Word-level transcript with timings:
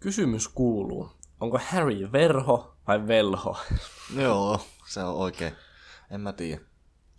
Kysymys 0.00 0.48
kuuluu, 0.48 1.10
onko 1.40 1.60
Harry 1.70 2.12
verho 2.12 2.76
vai 2.86 3.08
velho? 3.08 3.56
Joo, 4.16 4.60
se 4.86 5.02
on 5.02 5.14
oikein. 5.14 5.52
En 6.10 6.20
mä 6.20 6.32
tiedä. 6.32 6.60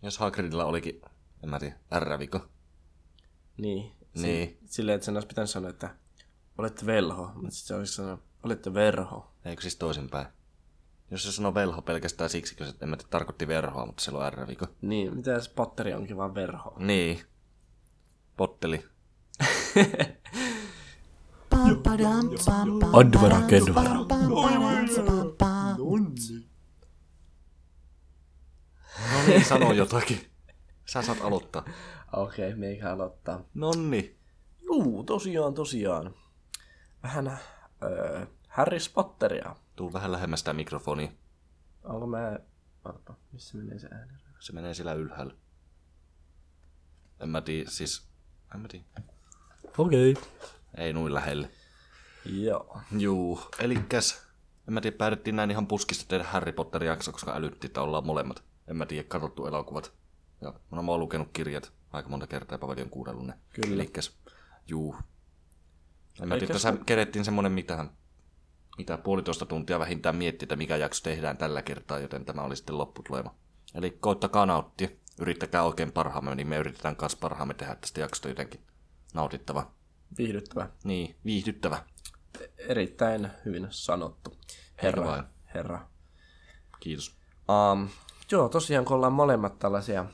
Jos 0.02 0.17
Hagridilla 0.17 0.66
olikin, 0.66 1.01
en 1.43 1.50
mä 1.50 1.59
tiedä, 1.59 1.75
R-viko. 2.00 2.39
Niin. 3.57 3.92
Niin. 4.15 4.57
Silleen, 4.65 4.95
että 4.95 5.05
sen 5.05 5.15
olisi 5.15 5.27
pitänyt 5.27 5.50
sanoa, 5.50 5.69
että 5.69 5.95
olette 6.57 6.85
velho, 6.85 7.31
mutta 7.35 7.51
sitten 7.51 7.67
se 7.67 7.75
olisi 7.75 7.93
sanonut, 7.93 8.23
olette 8.44 8.73
verho. 8.73 9.32
Eikö 9.46 9.61
siis 9.61 9.75
toisinpäin? 9.75 10.27
Jos 11.11 11.23
se 11.23 11.32
sanoo 11.32 11.54
velho 11.54 11.82
pelkästään 11.82 12.30
siksi, 12.30 12.55
kun 12.55 12.66
se, 12.68 12.73
en 12.82 12.89
mä 12.89 12.98
tiedä, 12.98 13.09
tarkoitti 13.09 13.48
verhoa, 13.48 13.86
mutta 13.86 14.04
se 14.04 14.11
on 14.11 14.34
R-viko. 14.34 14.68
Niin, 14.82 15.16
mitä 15.16 15.32
jos 15.32 15.50
Potteri 15.50 15.93
onkin 15.93 16.18
vaan 16.18 16.36
verho? 16.36 16.75
Niin. 16.77 17.20
Potteli. 18.38 18.86
Advara 22.94 23.42
kedvara. 23.42 23.94
No 29.12 29.27
niin, 29.27 29.46
sano 29.46 29.74
jotakin. 29.74 30.30
Sä 30.86 31.02
saat 31.02 31.22
aloittaa. 31.22 31.66
Okei, 32.13 32.48
okay, 32.48 32.60
meikä 32.60 32.91
aloittaa. 32.91 33.44
Nonni. 33.54 34.18
Juu, 34.62 35.04
tosiaan, 35.04 35.54
tosiaan. 35.54 36.13
Vähän 37.04 37.40
öö, 37.84 38.26
Harry 38.48 38.77
Potteria. 38.94 39.55
Tuu 39.76 39.94
vähän 39.94 40.12
lähemmäs 40.12 40.40
sitä 40.40 40.54
mikrofonia. 40.54 41.12
Onko 41.84 42.08
mä... 42.08 42.40
Oota, 42.86 43.13
missä 43.32 43.58
menee 43.58 43.80
se 43.80 43.88
ääni? 43.91 44.13
Se 44.40 44.54
menee 44.54 44.74
siellä 44.74 44.94
ylhäällä. 44.94 45.34
En 47.20 47.30
mä 47.30 47.41
tiedä, 47.41 47.70
siis... 47.70 48.08
En 48.55 48.60
mä 48.60 48.68
tiedä. 48.68 48.86
Okei. 49.77 50.12
Okay. 50.12 50.24
Ei 50.77 50.94
noin 50.94 51.13
lähelle. 51.13 51.52
Joo. 52.26 52.78
Juu, 52.98 53.41
elikäs... 53.59 54.30
En 54.68 54.73
mä 54.73 54.82
tiedä, 54.82 54.98
päädyttiin 54.98 55.36
näin 55.36 55.52
ihan 55.52 55.68
puskista 55.68 56.05
tehdä 56.08 56.24
Harry 56.24 56.52
Potter 56.52 56.84
jakso, 56.84 57.12
koska 57.12 57.35
älyttiin, 57.35 57.70
että 57.70 57.82
ollaan 57.82 58.05
molemmat. 58.05 58.43
En 58.68 58.76
mä 58.76 58.85
tiedä, 58.85 59.07
katsottu 59.07 59.46
elokuvat. 59.46 59.93
Ja 60.41 60.54
no, 60.71 60.84
mä 60.84 60.91
oon 60.91 60.99
lukenut 60.99 61.27
kirjat 61.34 61.71
aika 61.91 62.10
monta 62.10 62.27
kertaa 62.27 62.55
ja 62.55 62.60
paljon 62.60 62.90
kuunnellut 62.90 63.27
ne. 63.27 63.34
Kyllä. 63.54 63.74
Elikäs, 63.74 64.17
juu. 64.67 64.95
En 66.21 66.27
mä 66.27 66.38
tiedä, 66.38 66.53
tässä 66.53 66.73
kerettiin 66.85 67.25
semmonen 67.25 67.52
mitään, 67.52 67.89
mitä 68.77 68.97
puolitoista 68.97 69.45
tuntia 69.45 69.80
vähintään 69.80 70.15
miettiä, 70.15 70.45
että 70.45 70.55
mikä 70.55 70.75
jakso 70.75 71.03
tehdään 71.03 71.38
tällä 71.38 71.61
kertaa, 71.61 71.99
joten 71.99 72.25
tämä 72.25 72.41
oli 72.41 72.55
sitten 72.55 72.77
lopputulema. 72.77 73.36
Eli 73.75 73.97
koittakaa 73.99 74.45
nauttia. 74.45 74.88
Yrittäkää 75.21 75.63
oikein 75.63 75.91
parhaamme, 75.91 76.36
niin 76.36 76.47
me 76.47 76.58
yritetään 76.58 76.95
kanssa 76.95 77.17
parhaamme 77.21 77.53
tehdä 77.53 77.75
tästä 77.75 77.99
jaksosta 77.99 78.30
jotenkin 78.30 78.61
nautittava. 79.13 79.71
Viihdyttävä. 80.17 80.69
Niin, 80.83 81.15
viihdyttävä. 81.25 81.83
Erittäin 82.58 83.31
hyvin 83.45 83.67
sanottu. 83.69 84.38
Herra. 84.83 85.23
Herra. 85.53 85.88
Kiitos. 86.80 87.16
Um, 87.49 87.89
joo, 88.31 88.49
tosiaan 88.49 88.86
kun 88.86 88.95
ollaan 88.95 89.13
molemmat 89.13 89.59
tällaisia 89.59 90.05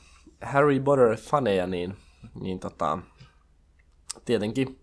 Harry 0.42 0.80
Potter-faneja, 0.80 1.66
niin, 1.66 1.96
niin 2.40 2.60
tota, 2.60 2.98
tietenkin, 4.24 4.80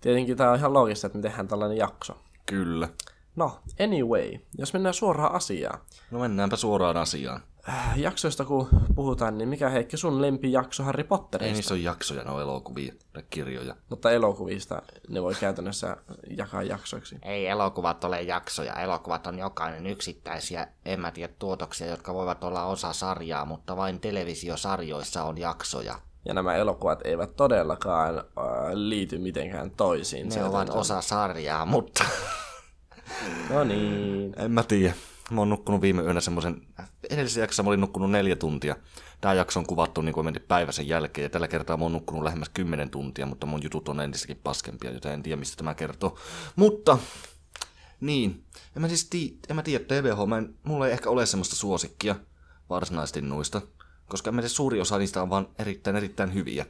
tietenkin 0.00 0.36
tämä 0.36 0.50
on 0.50 0.58
ihan 0.58 0.72
loogista, 0.72 1.06
että 1.06 1.18
me 1.18 1.22
tehdään 1.22 1.48
tällainen 1.48 1.78
jakso. 1.78 2.18
Kyllä. 2.46 2.88
No, 3.36 3.60
anyway, 3.80 4.38
jos 4.58 4.72
mennään 4.72 4.94
suoraan 4.94 5.34
asiaan. 5.34 5.80
No 6.10 6.18
mennäänpä 6.18 6.56
suoraan 6.56 6.96
asiaan. 6.96 7.42
Äh, 7.68 7.98
Jaksoista 7.98 8.44
kun 8.44 8.68
puhutaan, 8.94 9.38
niin 9.38 9.48
mikä 9.48 9.68
Heikki 9.68 9.96
sun 9.96 10.22
lempijakso 10.22 10.82
Harry 10.82 11.00
Ei 11.02 11.08
Potterista? 11.08 11.54
niissä 11.54 11.74
ole 11.74 11.80
jaksoja, 11.82 12.24
ne 12.24 12.30
on 12.30 12.40
elokuvia 12.42 12.92
tai 13.12 13.22
kirjoja. 13.30 13.76
Mutta 13.90 14.10
elokuvista 14.10 14.82
ne 15.08 15.22
voi 15.22 15.34
käytännössä 15.34 15.96
jakaa 16.36 16.62
jaksoiksi. 16.62 17.18
Ei 17.22 17.46
elokuvat 17.46 18.04
ole 18.04 18.22
jaksoja, 18.22 18.72
elokuvat 18.74 19.26
on 19.26 19.38
jokainen 19.38 19.86
yksittäisiä, 19.86 20.66
en 20.84 21.00
mä 21.00 21.10
tiedä, 21.10 21.32
tuotoksia, 21.38 21.86
jotka 21.86 22.14
voivat 22.14 22.44
olla 22.44 22.64
osa 22.64 22.92
sarjaa, 22.92 23.44
mutta 23.44 23.76
vain 23.76 24.00
televisiosarjoissa 24.00 25.24
on 25.24 25.38
jaksoja. 25.38 25.98
Ja 26.24 26.34
nämä 26.34 26.54
elokuvat 26.54 27.00
eivät 27.06 27.36
todellakaan 27.36 28.18
äh, 28.18 28.24
liity 28.72 29.18
mitenkään 29.18 29.70
toisiin. 29.70 30.28
Ne 30.28 30.44
ovat 30.44 30.68
on- 30.68 30.76
osa 30.76 31.00
sarjaa, 31.00 31.66
mutta 31.66 32.04
No 33.50 33.64
niin. 33.64 34.34
En 34.38 34.50
mä 34.50 34.62
tiedä. 34.62 34.94
Mä 35.30 35.40
oon 35.40 35.48
nukkunut 35.48 35.80
viime 35.80 36.02
yönä 36.02 36.20
semmoisen... 36.20 36.66
Edellisessä 37.10 37.40
jaksossa 37.40 37.62
mä 37.62 37.68
olin 37.68 37.80
nukkunut 37.80 38.10
neljä 38.10 38.36
tuntia. 38.36 38.76
Tää 39.20 39.34
jakso 39.34 39.60
on 39.60 39.66
kuvattu 39.66 40.02
niin 40.02 40.12
kuin 40.12 40.24
mennyt 40.24 40.48
päiväsen 40.48 40.88
jälkeen. 40.88 41.22
Ja 41.22 41.30
tällä 41.30 41.48
kertaa 41.48 41.76
mä 41.76 41.84
oon 41.84 41.92
nukkunut 41.92 42.24
lähemmäs 42.24 42.48
kymmenen 42.48 42.90
tuntia, 42.90 43.26
mutta 43.26 43.46
mun 43.46 43.62
jutut 43.62 43.88
on 43.88 44.00
entistäkin 44.00 44.40
paskempia, 44.42 44.90
joten 44.90 45.12
en 45.12 45.22
tiedä 45.22 45.36
mistä 45.36 45.56
tämä 45.56 45.74
kertoo. 45.74 46.18
Mutta... 46.56 46.98
Niin. 48.00 48.44
En 48.76 48.82
mä 48.82 48.88
siis 48.88 49.08
tii, 49.10 49.38
en 49.48 49.56
mä 49.56 49.62
tiedä, 49.62 49.84
TVH, 49.84 50.26
mä 50.28 50.38
en, 50.38 50.54
mulla 50.62 50.86
ei 50.86 50.92
ehkä 50.92 51.10
ole 51.10 51.26
semmoista 51.26 51.56
suosikkia 51.56 52.16
varsinaisesti 52.70 53.20
noista. 53.22 53.62
Koska 54.08 54.32
mä 54.32 54.40
tiedä, 54.40 54.48
suuri 54.48 54.80
osa 54.80 54.98
niistä 54.98 55.22
on 55.22 55.30
vaan 55.30 55.48
erittäin, 55.58 55.96
erittäin 55.96 56.34
hyviä. 56.34 56.66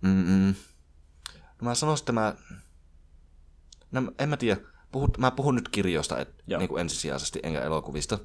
Mm-mm. 0.00 0.54
No 1.34 1.68
mä 1.68 1.74
sanoisin, 1.74 2.02
että 2.02 2.12
mä... 2.12 2.34
En 4.18 4.28
mä 4.28 4.36
tiedä. 4.36 4.60
Puhut, 4.94 5.18
mä 5.18 5.30
puhun 5.30 5.54
nyt 5.54 5.68
kirjoista 5.68 6.18
et, 6.18 6.34
Joo. 6.46 6.58
niin 6.58 6.68
kuin 6.68 6.80
ensisijaisesti, 6.80 7.40
enkä 7.42 7.60
elokuvista. 7.60 8.18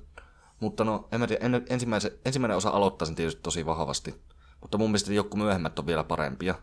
Mutta 0.60 0.84
no, 0.84 1.08
en 1.12 1.20
mä 1.20 1.28
tiedä, 1.28 1.46
en, 1.46 1.66
ensimmäisen, 1.70 2.12
ensimmäinen 2.26 2.58
osa 2.58 2.70
aloittaisin 2.70 3.16
tietysti 3.16 3.42
tosi 3.42 3.66
vahvasti. 3.66 4.22
Mutta 4.62 4.78
mun 4.78 4.90
mielestä 4.90 5.14
joku 5.14 5.38
myöhemmät 5.38 5.80
on 5.80 5.86
vielä 5.86 6.04
parempia. 6.04 6.56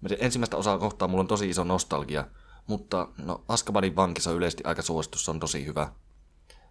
Mä 0.00 0.08
tiedän, 0.08 0.24
ensimmäistä 0.24 0.56
osaa 0.56 0.78
kohtaa 0.78 1.08
mulla 1.08 1.20
on 1.20 1.26
tosi 1.26 1.50
iso 1.50 1.64
nostalgia. 1.64 2.26
Mutta 2.66 3.08
no, 3.18 3.44
Askabanin 3.48 3.96
vankissa 3.96 4.32
yleisesti 4.32 4.64
aika 4.64 4.82
suosittu, 4.82 5.18
se 5.18 5.30
on 5.30 5.40
tosi 5.40 5.66
hyvä. 5.66 5.92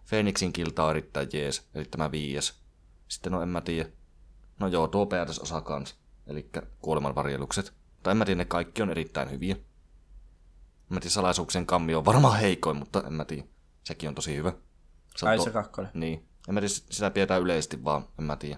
Phoenixin 0.08 0.52
kilta 0.52 0.84
on 0.84 0.90
erittäin 0.90 1.28
jees, 1.32 1.68
eli 1.74 1.84
tämä 1.84 2.10
viies. 2.10 2.54
Sitten 3.08 3.32
no 3.32 3.42
en 3.42 3.48
mä 3.48 3.60
tiedä. 3.60 3.88
No 4.60 4.66
joo, 4.66 4.88
tuo 4.88 5.06
päätösosa 5.06 5.60
kans. 5.60 5.96
Eli 6.26 6.50
kuolemanvarjelukset. 6.78 7.72
Tai 8.02 8.10
en 8.10 8.16
mä 8.16 8.24
tiedä, 8.24 8.38
ne 8.38 8.44
kaikki 8.44 8.82
on 8.82 8.90
erittäin 8.90 9.30
hyviä. 9.30 9.56
Mä 10.88 11.00
tiedä, 11.00 11.10
salaisuuksien 11.10 11.66
kammi 11.66 11.94
on 11.94 12.04
varmaan 12.04 12.38
heikoin, 12.38 12.76
mutta 12.76 13.02
en 13.06 13.12
mä 13.12 13.24
tiedä. 13.24 13.44
Sekin 13.84 14.08
on 14.08 14.14
tosi 14.14 14.36
hyvä. 14.36 14.52
Se 15.16 15.28
Ai 15.28 15.38
se 15.38 15.50
kakkonen. 15.50 15.90
Niin. 15.94 16.28
En 16.48 16.54
mä 16.54 16.60
tiedä, 16.60 16.74
sitä 16.90 17.10
pidetään 17.10 17.42
yleisesti 17.42 17.84
vaan, 17.84 18.04
en 18.18 18.24
mä 18.24 18.36
tiedä. 18.36 18.56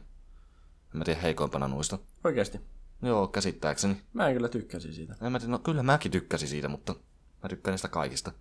En 0.94 0.98
mä 0.98 1.04
tiedä 1.04 1.20
heikoimpana 1.20 1.68
noista. 1.68 1.98
Oikeesti. 2.24 2.60
Joo, 3.02 3.28
käsittääkseni. 3.28 4.02
Mä 4.12 4.28
en 4.28 4.34
kyllä 4.34 4.48
tykkäsi 4.48 4.92
siitä. 4.92 5.14
En 5.22 5.32
mä 5.32 5.38
tiedä, 5.38 5.50
no 5.50 5.58
kyllä 5.58 5.82
mäkin 5.82 6.12
tykkäsin 6.12 6.48
siitä, 6.48 6.68
mutta 6.68 6.94
mä 7.42 7.48
tykkään 7.48 7.72
niistä 7.72 7.88
kaikista. 7.88 8.32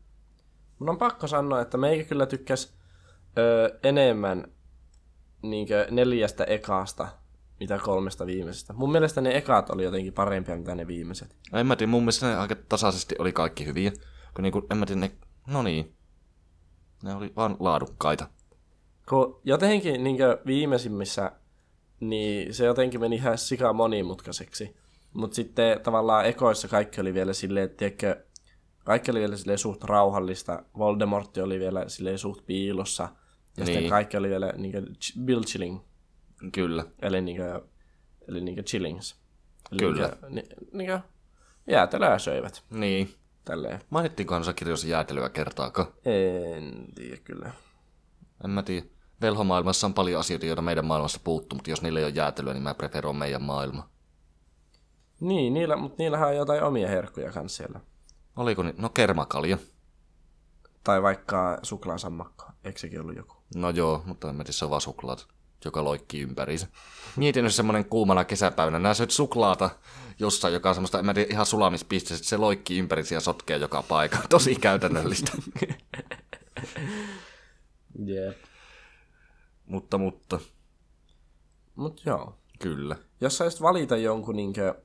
Mun 0.79 0.89
on 0.89 0.97
pakko 0.97 1.27
sanoa, 1.27 1.61
että 1.61 1.77
meikä 1.77 2.09
kyllä 2.09 2.25
tykkäs 2.25 2.73
ö, 3.37 3.79
enemmän 3.83 4.51
niinkö 5.41 5.87
neljästä 5.91 6.43
ekaasta, 6.43 7.07
mitä 7.59 7.79
kolmesta 7.79 8.25
viimeisestä. 8.25 8.73
Mun 8.73 8.91
mielestä 8.91 9.21
ne 9.21 9.37
ekat 9.37 9.69
oli 9.69 9.83
jotenkin 9.83 10.13
parempia, 10.13 10.57
mitä 10.57 10.75
ne 10.75 10.87
viimeiset. 10.87 11.35
En 11.53 11.67
mä 11.67 11.75
tiedä, 11.75 11.89
mun 11.89 12.01
mielestä 12.03 12.27
ne 12.27 12.35
aika 12.35 12.55
tasaisesti 12.69 13.15
oli 13.19 13.31
kaikki 13.33 13.65
hyviä. 13.65 13.91
Kun 14.35 14.43
niinku, 14.43 14.61
en 14.71 14.77
mä 14.77 14.85
tiedä, 14.85 15.01
ne, 15.01 15.11
no 15.47 15.63
niin. 15.63 15.95
Ne 17.03 17.15
oli 17.15 17.33
vaan 17.35 17.55
laadukkaita. 17.59 18.27
Kun 19.09 19.41
jotenkin 19.43 20.03
niinkö 20.03 20.41
viimeisimmissä, 20.45 21.31
niin 21.99 22.53
se 22.53 22.65
jotenkin 22.65 22.99
meni 22.99 23.15
ihan 23.15 23.37
sika 23.37 23.73
monimutkaiseksi. 23.73 24.75
Mutta 25.13 25.35
sitten 25.35 25.79
tavallaan 25.81 26.25
ekoissa 26.25 26.67
kaikki 26.67 27.01
oli 27.01 27.13
vielä 27.13 27.33
silleen, 27.33 27.65
että 27.65 27.77
tiedätkö, 27.77 28.23
kaikki 28.85 29.11
oli 29.11 29.19
vielä 29.19 29.37
silleen 29.37 29.57
suht 29.59 29.83
rauhallista. 29.83 30.63
Voldemort 30.77 31.37
oli 31.37 31.59
vielä 31.59 31.83
silleen 31.89 32.17
suht 32.17 32.45
piilossa. 32.45 33.03
Ja 33.03 33.09
niin. 33.57 33.65
sitten 33.65 33.81
Niin. 33.83 33.89
kaikki 33.89 34.17
oli 34.17 34.29
vielä 34.29 34.53
niinkö 34.57 34.81
ch- 34.81 35.19
Bill 35.25 35.43
Chilling. 35.43 35.79
Kyllä. 36.53 36.85
Eli 37.01 37.21
niinkö, 37.21 37.61
eli 38.27 38.41
niinkö 38.41 38.63
chillings. 38.63 39.15
Eli 39.71 39.79
Kyllä. 39.79 40.07
Niinkö, 40.07 40.29
ni, 40.29 40.43
niinkö 40.73 40.99
jäätelöä 41.67 42.19
söivät. 42.19 42.63
Niin. 42.69 43.13
Tälleen. 43.45 43.81
Mainittiinkohan 43.89 44.43
se 44.43 44.53
kirjoissa 44.53 44.87
jäätelyä 44.87 45.29
kertaako? 45.29 45.93
En 46.05 46.85
tiedä 46.95 47.17
kyllä. 47.23 47.51
En 48.43 48.49
mä 48.49 48.63
tiedä. 48.63 48.85
Velhomaailmassa 49.21 49.87
on 49.87 49.93
paljon 49.93 50.19
asioita, 50.19 50.45
joita 50.45 50.61
meidän 50.61 50.85
maailmasta 50.85 51.19
puuttuu, 51.23 51.57
mutta 51.57 51.69
jos 51.69 51.81
niillä 51.81 51.99
ei 51.99 52.05
ole 52.05 52.13
jäätelyä, 52.15 52.53
niin 52.53 52.63
mä 52.63 52.73
preferoin 52.73 53.15
meidän 53.17 53.41
maailma. 53.41 53.89
Niin, 55.19 55.53
niillä, 55.53 55.75
mutta 55.75 55.95
niillähän 55.99 56.27
on 56.29 56.35
jotain 56.35 56.63
omia 56.63 56.87
herkkuja 56.87 57.31
kanssa 57.31 57.57
siellä. 57.57 57.79
Oliko 58.35 58.63
ni- 58.63 58.73
No 58.77 58.89
kermakalja. 58.89 59.57
Tai 60.83 61.01
vaikka 61.03 61.59
suklaasammakko. 61.63 62.45
Eikö 62.63 62.79
sekin 62.79 63.01
ollut 63.01 63.15
joku? 63.15 63.33
No 63.55 63.69
joo, 63.69 64.03
mutta 64.05 64.29
en 64.29 64.35
mä 64.35 64.43
tiedä, 64.43 64.51
se 64.53 64.65
on 64.65 64.71
vaan 64.71 64.81
suklaat, 64.81 65.27
joka 65.65 65.83
loikkii 65.83 66.21
ympäriinsä. 66.21 66.67
Mietin 67.15 67.43
nyt 67.43 67.55
semmonen 67.55 67.85
kuumana 67.85 68.23
kesäpäivänä, 68.23 68.79
nää 68.79 68.93
söit 68.93 69.11
suklaata 69.11 69.69
jossain, 70.19 70.53
joka 70.53 70.69
on 70.69 70.75
semmoista, 70.75 70.99
en 70.99 71.05
mä 71.05 71.13
tiedä, 71.13 71.29
ihan 71.31 71.45
sulamispisteessä, 71.45 72.15
että 72.15 72.29
se 72.29 72.37
loikkii 72.37 72.79
ympäriinsä 72.79 73.15
ja 73.15 73.21
sotkee 73.21 73.57
joka 73.57 73.83
paikka. 73.83 74.17
Tosi 74.29 74.55
käytännöllistä. 74.55 75.31
Jep. 78.05 78.37
mutta, 79.65 79.97
mutta, 79.97 80.39
Mut 81.75 82.01
joo. 82.05 82.37
kyllä. 82.59 82.95
Jos 83.21 83.37
saisit 83.37 83.61
valita 83.61 83.97
jonkun 83.97 84.35
niinkö 84.35 84.75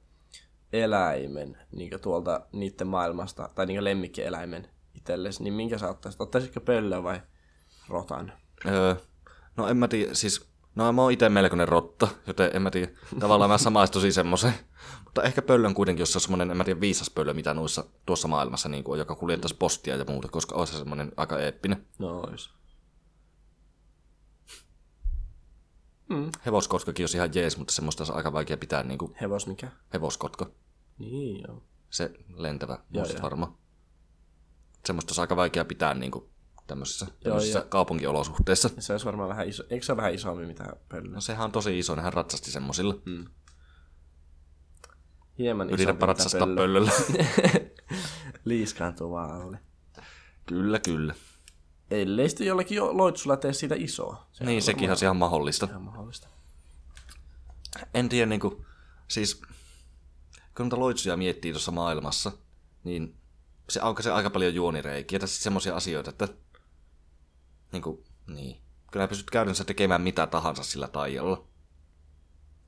eläimen 0.73 1.59
niinkö 1.73 1.99
tuolta 1.99 2.41
niiden 2.53 2.87
maailmasta, 2.87 3.51
tai 3.55 3.67
niinkö 3.67 3.85
lemmikkieläimen, 3.85 4.69
itsellesi, 4.95 5.43
niin 5.43 5.55
minkä 5.55 5.79
sä 5.79 5.89
ottaisit? 5.89 6.21
Ottaisitko 6.21 6.61
pöllön 6.61 7.05
vai 7.05 7.21
rotan? 7.89 8.33
Öö, 8.67 8.95
no 9.57 9.69
en 9.69 9.77
mä 9.77 9.89
tiedä, 9.89 10.15
siis... 10.15 10.54
No 10.75 10.93
mä 10.93 11.03
oon 11.03 11.13
itse 11.13 11.29
melkoinen 11.29 11.69
rotta, 11.69 12.09
joten 12.27 12.51
en 12.55 12.63
mä 12.63 12.71
tiedä. 12.71 12.89
Tavallaan 13.21 13.51
mä 13.51 13.59
samaistuisin 13.59 14.13
semmoiseen. 14.13 14.55
Mutta 15.05 15.23
ehkä 15.23 15.43
pöllön 15.43 15.75
kuitenkin, 15.75 16.01
jos 16.03 16.13
se 16.13 16.17
on 16.17 16.21
semmoinen, 16.21 16.51
en 16.51 16.57
mä 16.57 16.65
tiedä, 16.65 16.81
viisas 16.81 17.11
pöllö, 17.11 17.35
mitä 17.35 17.55
noissa, 17.55 17.85
tuossa 18.07 18.29
maailmassa, 18.29 18.69
niin 18.69 18.85
kuin, 18.85 18.99
joka 18.99 19.15
kuljettaisi 19.15 19.57
postia 19.57 19.97
ja 19.97 20.05
muuta, 20.09 20.29
koska 20.29 20.55
olisi 20.55 20.73
se 20.73 20.79
semmoinen 20.79 21.13
aika 21.17 21.39
eeppinen. 21.39 21.87
No 21.99 22.21
ois. 22.21 22.51
Hevoskotkakin 26.47 27.03
olisi 27.03 27.17
ihan 27.17 27.31
jees, 27.35 27.59
mutta 27.59 27.73
semmoista 27.73 28.05
on 28.09 28.17
aika 28.17 28.33
vaikea 28.33 28.57
pitää 28.57 28.83
niin 28.83 28.99
kuin 28.99 29.15
Hevos 29.21 29.47
mikä? 29.47 29.69
hevoskotka. 29.93 30.51
Niin 30.99 31.45
joo. 31.49 31.63
Se 31.91 32.11
lentävä, 32.29 32.79
Joo, 32.91 33.07
joo. 33.07 33.23
varmaan. 33.23 33.55
Semmoista 34.85 35.11
olisi 35.11 35.21
aika 35.21 35.37
vaikea 35.37 35.65
pitää 35.65 35.95
niin 35.95 36.11
kuin 36.11 36.25
tämmöisissä, 36.67 37.07
tämmöisissä 37.23 37.59
ja- 37.59 37.65
kaupunkiolosuhteissa. 37.65 38.71
Ja 38.77 38.83
se 38.83 38.93
olisi 38.93 39.07
varmaan 39.07 39.29
vähän 39.29 39.49
iso, 39.49 39.63
eikö 39.71 39.87
se 39.87 39.93
ole 39.93 39.97
vähän 39.97 40.15
isompi 40.15 40.47
mitä 40.47 40.65
pöllö? 40.89 41.11
No 41.15 41.21
sehän 41.21 41.45
on 41.45 41.53
tosi 41.53 41.79
iso, 41.79 41.95
nehän 41.95 42.13
ratsasti 42.13 42.51
semmosilla. 42.51 42.95
Mm. 43.05 43.25
Hieman 45.39 45.71
Yritäpä 45.71 46.07
ratsastaa 46.07 46.41
pöllö. 46.41 46.57
pöllöllä. 46.57 46.91
Liiskaantuu 48.45 49.11
vaan 49.11 49.43
alle. 49.43 49.59
kyllä, 50.47 50.79
kyllä. 50.79 51.15
Ellei 51.91 52.29
sitten 52.29 52.47
jollakin 52.47 52.77
jo 52.77 52.97
loitsulla 52.97 53.37
tee 53.37 53.53
siitä 53.53 53.75
isoa. 53.79 54.27
Se 54.33 54.45
niin, 54.45 54.63
sekin 54.63 54.91
on 54.91 54.97
ihan 55.03 55.17
mahdollista. 55.17 55.67
ihan 55.67 55.83
mahdollista. 55.83 56.29
En 57.95 58.09
tiedä, 58.09 58.27
niin 58.27 58.41
kuin, 58.41 58.67
siis 59.09 59.35
kun 60.57 60.65
noita 60.65 60.79
loitsuja 60.79 61.17
miettii 61.17 61.53
tuossa 61.53 61.73
maailmassa, 61.73 62.33
niin 62.85 63.17
se 63.69 63.81
aukaisee 63.81 64.13
aika 64.13 64.31
paljon 64.31 64.55
juonireikiä 64.55 65.19
tai 65.19 65.29
semmoisia 65.29 65.77
asioita, 65.77 66.11
että 66.11 66.29
niin 67.75 67.83
kuin, 67.83 68.05
niin. 68.27 68.57
Kyllä 68.93 69.09
pystyt 69.09 69.31
käytännössä 69.31 69.65
tekemään 69.65 70.03
mitä 70.03 70.27
tahansa 70.27 70.63
sillä 70.63 70.89
taijalla. 70.89 71.45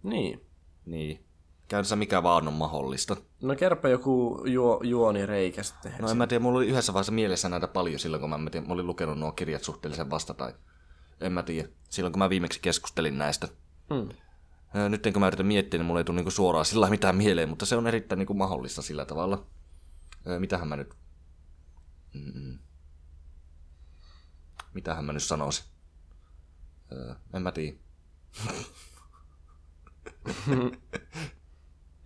Niin. 0.03 0.47
Niin. 0.87 1.25
Käytännössä 1.69 1.97
mikä 1.97 2.23
vaan 2.23 2.49
on 2.49 2.55
mahdollista. 2.55 3.17
No 3.43 3.56
kerropa 3.56 3.88
joku 3.88 4.43
juo, 4.47 4.81
juonireikä 4.85 5.62
sitten. 5.62 5.94
No 5.99 6.11
en 6.11 6.17
mä 6.17 6.26
tiedä, 6.26 6.43
mulla 6.43 6.58
oli 6.58 6.67
yhdessä 6.67 6.93
vaiheessa 6.93 7.12
mielessä 7.12 7.49
näitä 7.49 7.69
paljon 7.69 7.99
silloin, 7.99 8.20
kun 8.20 8.31
mä, 8.31 8.38
mä, 8.38 8.50
tiedä, 8.50 8.67
mä 8.67 8.75
olin 8.75 8.87
lukenut 8.87 9.19
nuo 9.19 9.32
kirjat 9.32 9.62
suhteellisen 9.62 10.11
vasta 10.11 10.35
tai 10.35 10.55
en 11.20 11.32
mä 11.32 11.43
tiedä. 11.43 11.69
Silloin 11.91 12.12
kun 12.12 12.19
mä 12.19 12.31
viimeksi 12.31 12.61
keskustelin 12.61 13.19
näistä. 13.19 13.49
Hmm. 13.94 14.08
Nyt 14.88 15.03
kun 15.12 15.20
mä 15.20 15.26
yritän 15.26 15.47
miettiä, 15.47 15.79
niin 15.79 15.87
mulla 15.87 16.00
ei 16.00 16.05
tule 16.05 16.17
niinku 16.17 16.31
suoraan 16.31 16.64
sillä 16.64 16.91
mitään 16.91 17.17
mieleen, 17.17 17.49
mutta 17.49 17.67
se 17.67 17.76
on 17.76 17.87
erittäin 17.87 18.19
niinku 18.19 18.35
mahdollista 18.35 18.82
sillä 18.82 19.05
tavalla. 19.05 19.47
Mitähän 20.38 20.69
mä 20.69 20.76
nyt... 20.76 20.94
Mm. 22.14 22.58
Mitähän 24.76 25.05
mä 25.05 25.12
nyt 25.12 25.23
sanoisin? 25.23 25.64
Ää, 26.93 27.17
En 27.34 27.43
mä 27.43 27.52
tiedä. 27.52 27.76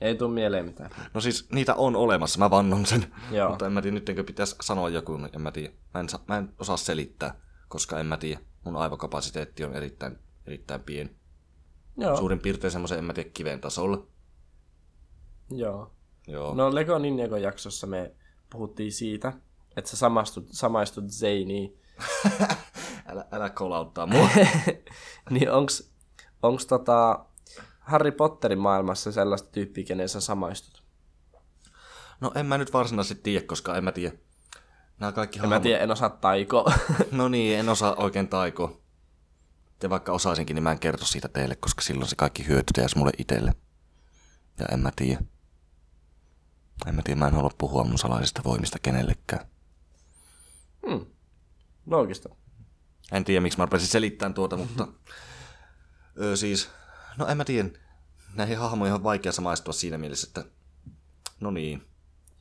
Ei 0.01 0.15
tuu 0.15 0.29
mieleen 0.29 0.65
mitään. 0.65 0.91
No 1.15 1.21
siis 1.21 1.49
niitä 1.53 1.75
on 1.75 1.97
olemassa, 1.97 2.39
mä 2.39 2.51
vannon 2.51 2.87
sen. 2.87 3.15
Joo. 3.31 3.49
Mutta 3.49 3.67
en 3.67 3.73
mä 3.73 3.83
tiedä, 3.83 3.95
nyttenkö 3.95 4.25
pitäisi 4.25 4.57
sanoa 4.61 4.89
joku, 4.89 5.19
en 5.33 5.41
mä 5.41 5.53
tiedä. 5.53 5.73
Mä 5.95 6.01
en, 6.01 6.09
sa- 6.09 6.21
mä 6.29 6.39
en 6.39 6.55
osaa 6.59 6.77
selittää, 6.77 7.41
koska 7.69 8.01
en 8.01 8.07
mä 8.07 8.17
tiedä. 8.17 8.41
Mun 8.65 8.77
aivokapasiteetti 8.77 9.65
on 9.65 9.75
erittäin, 9.75 10.19
erittäin 10.47 10.81
pieni. 10.83 11.17
Joo. 11.97 12.17
Suurin 12.17 12.41
piirtein 12.41 12.71
semmoisen, 12.71 12.99
en 12.99 13.05
mä 13.05 13.13
tiedä, 13.15 13.31
kiven 13.35 13.61
tasolla. 13.61 14.07
Joo. 15.51 15.93
Joo. 16.27 16.55
No 16.55 16.75
Lego 16.75 16.99
Ninjago 16.99 17.37
jaksossa 17.37 17.87
me 17.87 18.15
puhuttiin 18.51 18.93
siitä, 18.93 19.33
että 19.77 19.91
sä 19.91 19.97
samastut, 19.97 20.49
samaistut 20.51 21.05
Zaniin. 21.11 21.79
Älä, 23.11 23.25
älä 23.33 23.51
kolauttaa 23.51 24.07
mua. 24.07 24.29
niin 25.31 25.51
onks, 25.51 25.93
onks 26.43 26.67
tota 26.67 27.25
Harry 27.81 28.13
Potterin 28.13 28.59
maailmassa 28.59 29.13
sellaista 29.13 29.49
tyyppiä, 29.53 29.85
kenen 29.85 30.09
sä 30.09 30.21
samaistut? 30.21 30.81
no 32.21 32.33
en 32.35 32.47
mä 32.47 32.59
nyt 32.59 32.73
varsinaisesti 32.73 33.23
tiedä, 33.23 33.47
koska 33.47 33.77
en 33.77 33.85
mä 33.85 33.93
tiedä. 33.93 34.17
Nämä 34.99 35.13
kaikki 35.13 35.41
En 35.43 35.49
mä 35.49 35.61
tiedä, 35.61 35.83
en 35.83 35.91
osaa 35.91 36.11
taikoa. 36.11 36.73
No 37.13 37.29
niin, 37.29 37.59
en 37.59 37.69
osaa 37.69 37.95
oikein 37.95 38.29
taikoa. 38.29 38.81
Ja 39.83 39.91
vaikka 39.91 40.13
osaisinkin, 40.13 40.55
niin 40.55 40.63
mä 40.63 40.73
en 40.73 40.79
kerto 40.79 41.05
siitä 41.05 41.29
teille, 41.29 41.57
koska 41.57 41.83
silloin 41.83 42.09
se 42.09 42.17
kaikki 42.17 42.47
hyöty 42.47 42.73
jäisi 42.79 42.99
mulle 42.99 43.13
itselle. 43.19 43.55
Ja 44.59 44.67
en 44.73 44.81
mä 44.81 44.91
tiedä. 44.97 45.21
En 46.87 46.95
mä 46.95 47.03
tiedä, 47.03 47.19
mä 47.19 47.27
en 47.27 47.35
halua 47.35 47.51
puhua 47.59 47.85
mun 47.85 47.99
salaisista 47.99 48.45
voimista 48.45 48.79
kenellekään. 48.83 49.47
hmm. 50.89 51.07
Loogista. 51.91 52.29
En 53.13 53.25
tiedä, 53.25 53.41
miksi 53.41 53.59
mä 53.59 53.65
rupesin 53.65 53.89
selittämään 53.89 54.35
tuota, 54.35 54.57
mutta... 54.57 54.89
öö, 56.21 56.37
siis, 56.37 56.71
no 57.19 57.27
en 57.27 57.37
mä 57.37 57.45
tiedä. 57.45 57.69
Näihin 58.35 58.59
hahmoihin 58.59 58.95
on 58.95 59.03
vaikea 59.03 59.33
samaistua 59.33 59.73
siinä 59.73 59.99
mielessä, 59.99 60.27
että... 60.27 60.45
No 61.41 61.51
niin. 61.51 61.83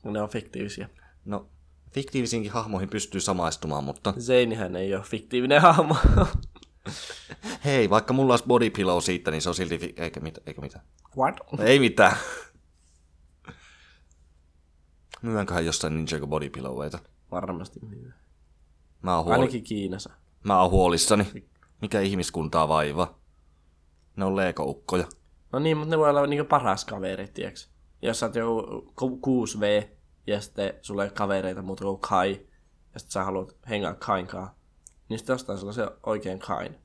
Ne 0.03 0.21
on 0.21 0.29
fiktiivisiä. 0.29 0.89
No, 1.25 1.49
fiktiivisiinkin 1.91 2.51
hahmoihin 2.51 2.89
pystyy 2.89 3.21
samaistumaan, 3.21 3.83
mutta... 3.83 4.13
Zanihän 4.19 4.75
ei 4.75 4.95
ole 4.95 5.03
fiktiivinen 5.03 5.61
hahmo. 5.61 5.97
Hei, 7.65 7.89
vaikka 7.89 8.13
mulla 8.13 8.33
olisi 8.33 8.45
body 8.47 8.69
pillow 8.69 9.01
siitä, 9.01 9.31
niin 9.31 9.41
se 9.41 9.49
on 9.49 9.55
silti... 9.55 9.77
Fi- 9.77 9.93
eikä, 9.97 10.19
mit- 10.19 10.39
eikä 10.45 10.61
mitään. 10.61 10.85
What? 11.17 11.35
No 11.57 11.63
ei 11.63 11.79
mitään. 11.79 12.17
Myydäänköhän 15.21 15.65
jossain 15.65 15.95
Ninjago 15.95 16.27
body 16.27 16.49
pillowita? 16.49 16.99
Varmasti 17.31 17.79
myy. 17.79 18.13
Mä 19.01 19.15
oon, 19.15 19.25
huoli- 19.25 19.39
Ainakin 19.39 19.63
Kiinassa. 19.63 20.09
mä 20.43 20.61
oon 20.61 20.71
huolissani. 20.71 21.27
Mikä 21.81 21.99
ihmiskuntaa 21.99 22.67
vaivaa? 22.67 23.19
Ne 24.15 24.25
on 24.25 24.35
leekoukkoja. 24.35 25.07
No 25.53 25.59
niin, 25.59 25.77
mutta 25.77 25.89
ne 25.95 25.97
voi 25.99 26.09
olla 26.09 26.27
niinku 26.27 26.45
paras 26.49 26.85
kaveri, 26.85 27.27
tiiäks? 27.27 27.69
Jos 28.01 28.19
sä 28.19 28.25
oot 28.25 28.35
joku 28.35 28.91
ku- 28.95 29.45
6V 29.45 29.87
ja 30.27 30.41
sitten 30.41 30.73
ole 30.89 31.09
kavereita 31.09 31.61
muuta 31.61 31.83
kuin 31.83 31.99
Kai, 31.99 32.47
ja 32.93 32.99
sitten 32.99 33.11
sä 33.11 33.23
haluat 33.23 33.57
hengaa 33.69 33.93
Kain 33.93 34.27
kanssa, 34.27 34.53
niin 35.09 35.19
sitten 35.19 35.33
jostain 35.33 35.59
sulla 35.59 35.69
on 35.69 35.73
se 35.73 35.87
oikein 36.05 36.39
Kain. 36.39 36.75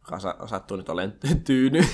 Joka 0.00 0.18
sa- 0.18 0.46
sattuu 0.46 0.76
nyt 0.76 0.88
olen 0.88 1.18
tyyny. 1.44 1.80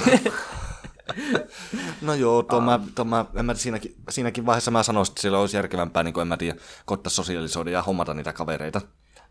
No 2.01 2.15
joo, 2.15 2.43
tuo 2.43 2.61
mä, 2.61 2.81
tuo 2.95 3.05
mä, 3.05 3.25
en 3.35 3.45
mä, 3.45 3.55
siinäkin, 3.55 3.95
siinäkin 4.11 4.47
vaiheessa 4.47 4.71
mä 4.71 4.83
sanoisin, 4.83 5.13
että 5.13 5.23
siellä 5.23 5.39
olisi 5.39 5.57
järkevämpää, 5.57 6.03
niin 6.03 6.15
kuin 6.15 6.23
en 6.23 6.29
mä 6.29 6.37
tiedä, 6.37 6.61
koittaa 6.85 7.11
sosiaalisoida 7.11 7.71
ja 7.71 7.83
hommata 7.83 8.15
niitä 8.15 8.33
kavereita, 8.33 8.81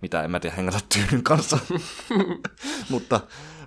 mitä 0.01 0.24
en 0.24 0.32
mä 0.32 0.39
tiedä, 0.39 0.56
hengata 0.56 0.80
tyynyn 0.94 1.24
kanssa. 1.24 1.58
mutta, 2.89 3.20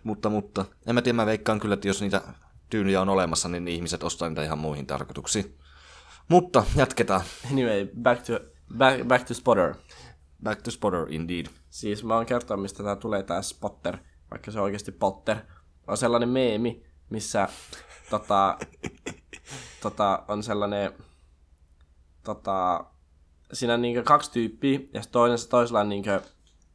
mutta, 0.04 0.30
mutta, 0.30 0.64
en 0.86 0.94
mä 0.94 1.02
tiedä, 1.02 1.16
mä 1.16 1.26
veikkaan 1.26 1.60
kyllä, 1.60 1.74
että 1.74 1.88
jos 1.88 2.00
niitä 2.00 2.22
tyynyjä 2.70 3.00
on 3.00 3.08
olemassa, 3.08 3.48
niin 3.48 3.68
ihmiset 3.68 4.02
ostaa 4.02 4.28
niitä 4.28 4.42
ihan 4.42 4.58
muihin 4.58 4.86
tarkoituksiin. 4.86 5.58
Mutta 6.28 6.64
jatketaan. 6.76 7.20
anyway, 7.52 7.88
back 8.02 8.22
to, 8.22 8.40
back, 8.76 9.08
back 9.08 9.26
to 9.26 9.34
Spotter. 9.34 9.74
Back 10.42 10.62
to 10.62 10.70
Spotter 10.70 11.06
indeed. 11.08 11.46
Siis 11.70 12.04
mä 12.04 12.14
oon 12.14 12.26
kertoa, 12.26 12.56
mistä 12.56 12.82
tää 12.82 12.96
tulee 12.96 13.22
tää 13.22 13.42
Spotter, 13.42 13.96
vaikka 14.30 14.50
se 14.50 14.58
on 14.58 14.64
oikeasti 14.64 14.92
Potter. 14.92 15.36
On 15.86 15.96
sellainen 15.96 16.28
meemi, 16.28 16.86
missä 17.10 17.48
tota, 18.10 18.58
tota, 19.82 20.24
on 20.28 20.42
sellainen, 20.42 20.92
tota, 22.24 22.84
siinä 23.52 23.74
on 23.74 23.82
niinkö 23.82 24.02
kaksi 24.02 24.32
tyyppiä, 24.32 24.80
ja 24.94 25.02
toinen, 25.12 25.38
toisella 25.50 25.80
on 25.80 25.88
niinkö 25.88 26.20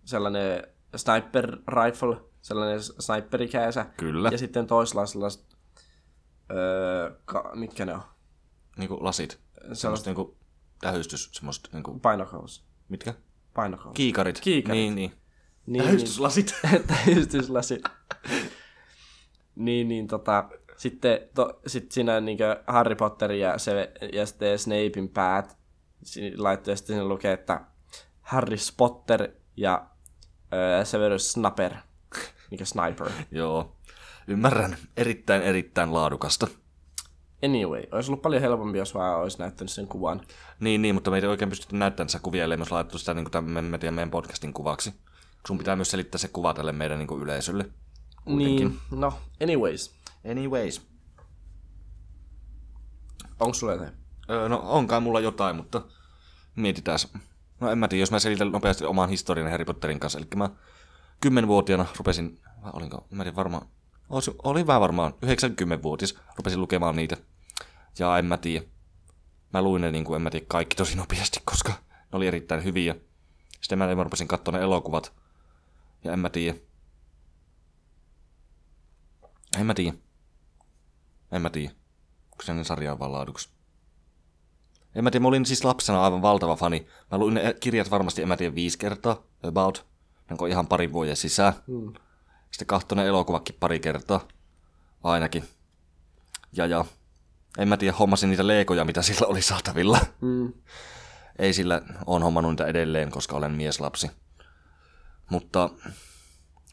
sellainen 0.05 0.67
sniper 0.95 1.57
rifle, 1.67 2.17
sellainen 2.41 2.79
sniperikäisä. 2.83 3.85
Kyllä. 3.97 4.29
Ja 4.31 4.37
sitten 4.37 4.67
toisella 4.67 5.01
on 5.01 5.07
sellaiset, 5.07 5.57
öö, 6.51 7.11
ka, 7.25 7.51
mitkä 7.55 7.85
ne 7.85 7.93
on? 7.93 8.01
Niin 8.77 8.87
kuin 8.87 9.03
lasit. 9.03 9.39
Semmoista 9.73 10.09
niin 10.09 10.15
kuin 10.15 10.37
tähystys, 10.81 11.29
semmoista 11.31 11.69
niin 11.73 11.83
kuin, 11.83 12.01
Binocles. 12.01 12.63
mitkä? 12.89 13.13
Binocles. 13.61 13.93
Kiikarit. 13.93 14.39
Kiikarit. 14.39 14.79
Niin, 14.81 14.95
niin. 14.95 15.11
Niin, 15.65 15.83
Tähystyslasit. 15.83 16.55
tähystyslasi. 16.87 17.81
niin, 19.55 19.87
niin 19.87 20.07
tota, 20.07 20.49
sitten 20.81 21.19
to, 21.35 21.59
sit 21.67 21.91
siinä 21.91 22.21
niinkö 22.21 22.63
Harry 22.67 22.95
Potter 22.95 23.31
ja, 23.31 23.57
se, 23.57 23.91
ja 24.13 24.25
sitten 24.25 24.59
Snapein 24.59 25.09
päät 25.13 25.57
laittoi 26.37 26.71
ja 26.71 26.75
sitten 26.75 26.95
siinä 26.95 27.07
lukee, 27.07 27.33
että 27.33 27.61
Harry 28.21 28.57
Potter 28.77 29.27
ja 29.57 29.85
äh, 30.53 30.85
Severus 30.85 31.31
Snapper, 31.31 31.73
mikä 32.51 32.65
Sniper. 32.65 33.09
Joo. 33.31 33.75
Ymmärrän. 34.27 34.77
Erittäin, 34.97 35.41
erittäin 35.41 35.93
laadukasta. 35.93 36.47
Anyway, 37.45 37.83
olisi 37.91 38.11
ollut 38.11 38.21
paljon 38.21 38.41
helpompi, 38.41 38.77
jos 38.77 38.93
vaan 38.93 39.19
olisi 39.19 39.39
näyttänyt 39.39 39.71
sen 39.71 39.87
kuvan. 39.87 40.21
Niin, 40.59 40.81
niin, 40.81 40.95
mutta 40.95 41.11
me 41.11 41.17
ei 41.17 41.25
oikein 41.25 41.49
pystytty 41.49 41.75
näyttämään 41.75 42.09
sitä 42.09 42.23
kuvia, 42.23 42.43
ellei 42.43 42.57
myös 42.57 42.71
laitettu 42.71 42.97
sitä 42.97 43.13
niin 43.13 43.25
kuin 43.25 43.31
tämän, 43.31 43.63
meidän 43.63 44.11
podcastin 44.11 44.53
kuvaksi. 44.53 44.93
Sun 45.47 45.57
pitää 45.57 45.75
myös 45.75 45.91
selittää 45.91 46.19
se 46.19 46.27
kuva 46.27 46.53
tälle 46.53 46.71
meidän 46.71 46.99
niin 46.99 47.07
kuin 47.07 47.23
yleisölle. 47.23 47.65
Niin, 48.25 48.79
no, 48.91 49.13
anyways. 49.43 49.95
Anyways. 50.31 50.87
Onko 53.39 53.53
sulla 53.53 53.73
jotain? 53.73 53.93
Öö, 54.29 54.49
no 54.49 54.61
onkaan 54.63 55.03
mulla 55.03 55.19
jotain, 55.19 55.55
mutta 55.55 55.81
mietitään. 56.55 56.99
No 57.59 57.71
en 57.71 57.77
mä 57.77 57.87
tiedä, 57.87 58.01
jos 58.01 58.11
mä 58.11 58.19
selitän 58.19 58.51
nopeasti 58.51 58.85
oman 58.85 59.09
historian 59.09 59.51
Harry 59.51 59.65
Potterin 59.65 59.99
kanssa. 59.99 60.19
Eli 60.19 60.27
mä 60.35 60.49
kymmenvuotiaana 61.21 61.85
rupesin, 61.97 62.41
vai 62.63 62.71
olinko, 62.73 63.07
en 63.11 63.17
mä 63.17 63.23
tiedä 63.23 63.35
varmaan, 63.35 63.67
olin 64.43 64.67
vähän 64.67 64.81
varmaan 64.81 65.13
90-vuotias, 65.13 66.15
rupesin 66.37 66.61
lukemaan 66.61 66.95
niitä. 66.95 67.17
Ja 67.99 68.17
en 68.17 68.25
mä 68.25 68.37
tiedä. 68.37 68.65
Mä 69.53 69.61
luin 69.61 69.81
ne 69.81 69.91
niin 69.91 70.03
kuin, 70.03 70.15
en 70.15 70.21
mä 70.21 70.29
tiedä, 70.29 70.45
kaikki 70.49 70.75
tosi 70.75 70.97
nopeasti, 70.97 71.39
koska 71.45 71.71
ne 71.71 72.11
oli 72.11 72.27
erittäin 72.27 72.63
hyviä. 72.63 72.95
Sitten 73.61 73.77
mä, 73.77 73.95
mä 73.95 74.03
rupesin 74.03 74.27
katsoa 74.27 74.51
ne 74.51 74.63
elokuvat. 74.63 75.13
Ja 76.03 76.13
en 76.13 76.19
mä 76.19 76.29
tiedä. 76.29 76.57
En 79.59 79.65
mä 79.65 79.73
tiedä. 79.73 79.97
En 81.31 81.41
mä 81.41 81.49
tiedä. 81.49 81.73
Kyseinen 82.37 82.65
sarja 82.65 82.91
on 82.91 82.99
vaan 82.99 83.11
laaduksi. 83.11 83.49
En 84.95 85.03
mä 85.03 85.11
tiedä, 85.11 85.21
mä 85.21 85.27
olin 85.27 85.45
siis 85.45 85.63
lapsena 85.63 86.03
aivan 86.03 86.21
valtava 86.21 86.55
fani. 86.55 86.87
Mä 87.11 87.17
luin 87.17 87.33
ne 87.33 87.55
kirjat 87.59 87.91
varmasti, 87.91 88.21
en 88.21 88.27
mä 88.27 88.37
tiedä, 88.37 88.55
viisi 88.55 88.77
kertaa, 88.77 89.23
about. 89.43 89.85
Onko 90.31 90.45
ihan 90.45 90.67
parin 90.67 90.93
vuoden 90.93 91.15
sisään. 91.15 91.53
Mm. 91.67 91.93
Sitten 92.51 92.67
kahtoin 92.67 92.97
ne 92.97 93.07
elokuvakin 93.07 93.55
pari 93.59 93.79
kertaa. 93.79 94.27
Ainakin. 95.03 95.43
Ja 96.53 96.65
ja. 96.65 96.85
En 97.57 97.67
mä 97.67 97.77
tiedä, 97.77 97.97
hommasin 97.97 98.29
niitä 98.29 98.47
leikoja, 98.47 98.85
mitä 98.85 99.01
sillä 99.01 99.27
oli 99.27 99.41
saatavilla. 99.41 99.99
Mm. 100.21 100.53
Ei 101.39 101.53
sillä 101.53 101.81
on 102.05 102.23
hommannut 102.23 102.51
niitä 102.51 102.65
edelleen, 102.65 103.11
koska 103.11 103.35
olen 103.35 103.51
mieslapsi. 103.51 104.11
Mutta, 105.29 105.69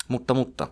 mutta, 0.08 0.35
mutta. 0.35 0.68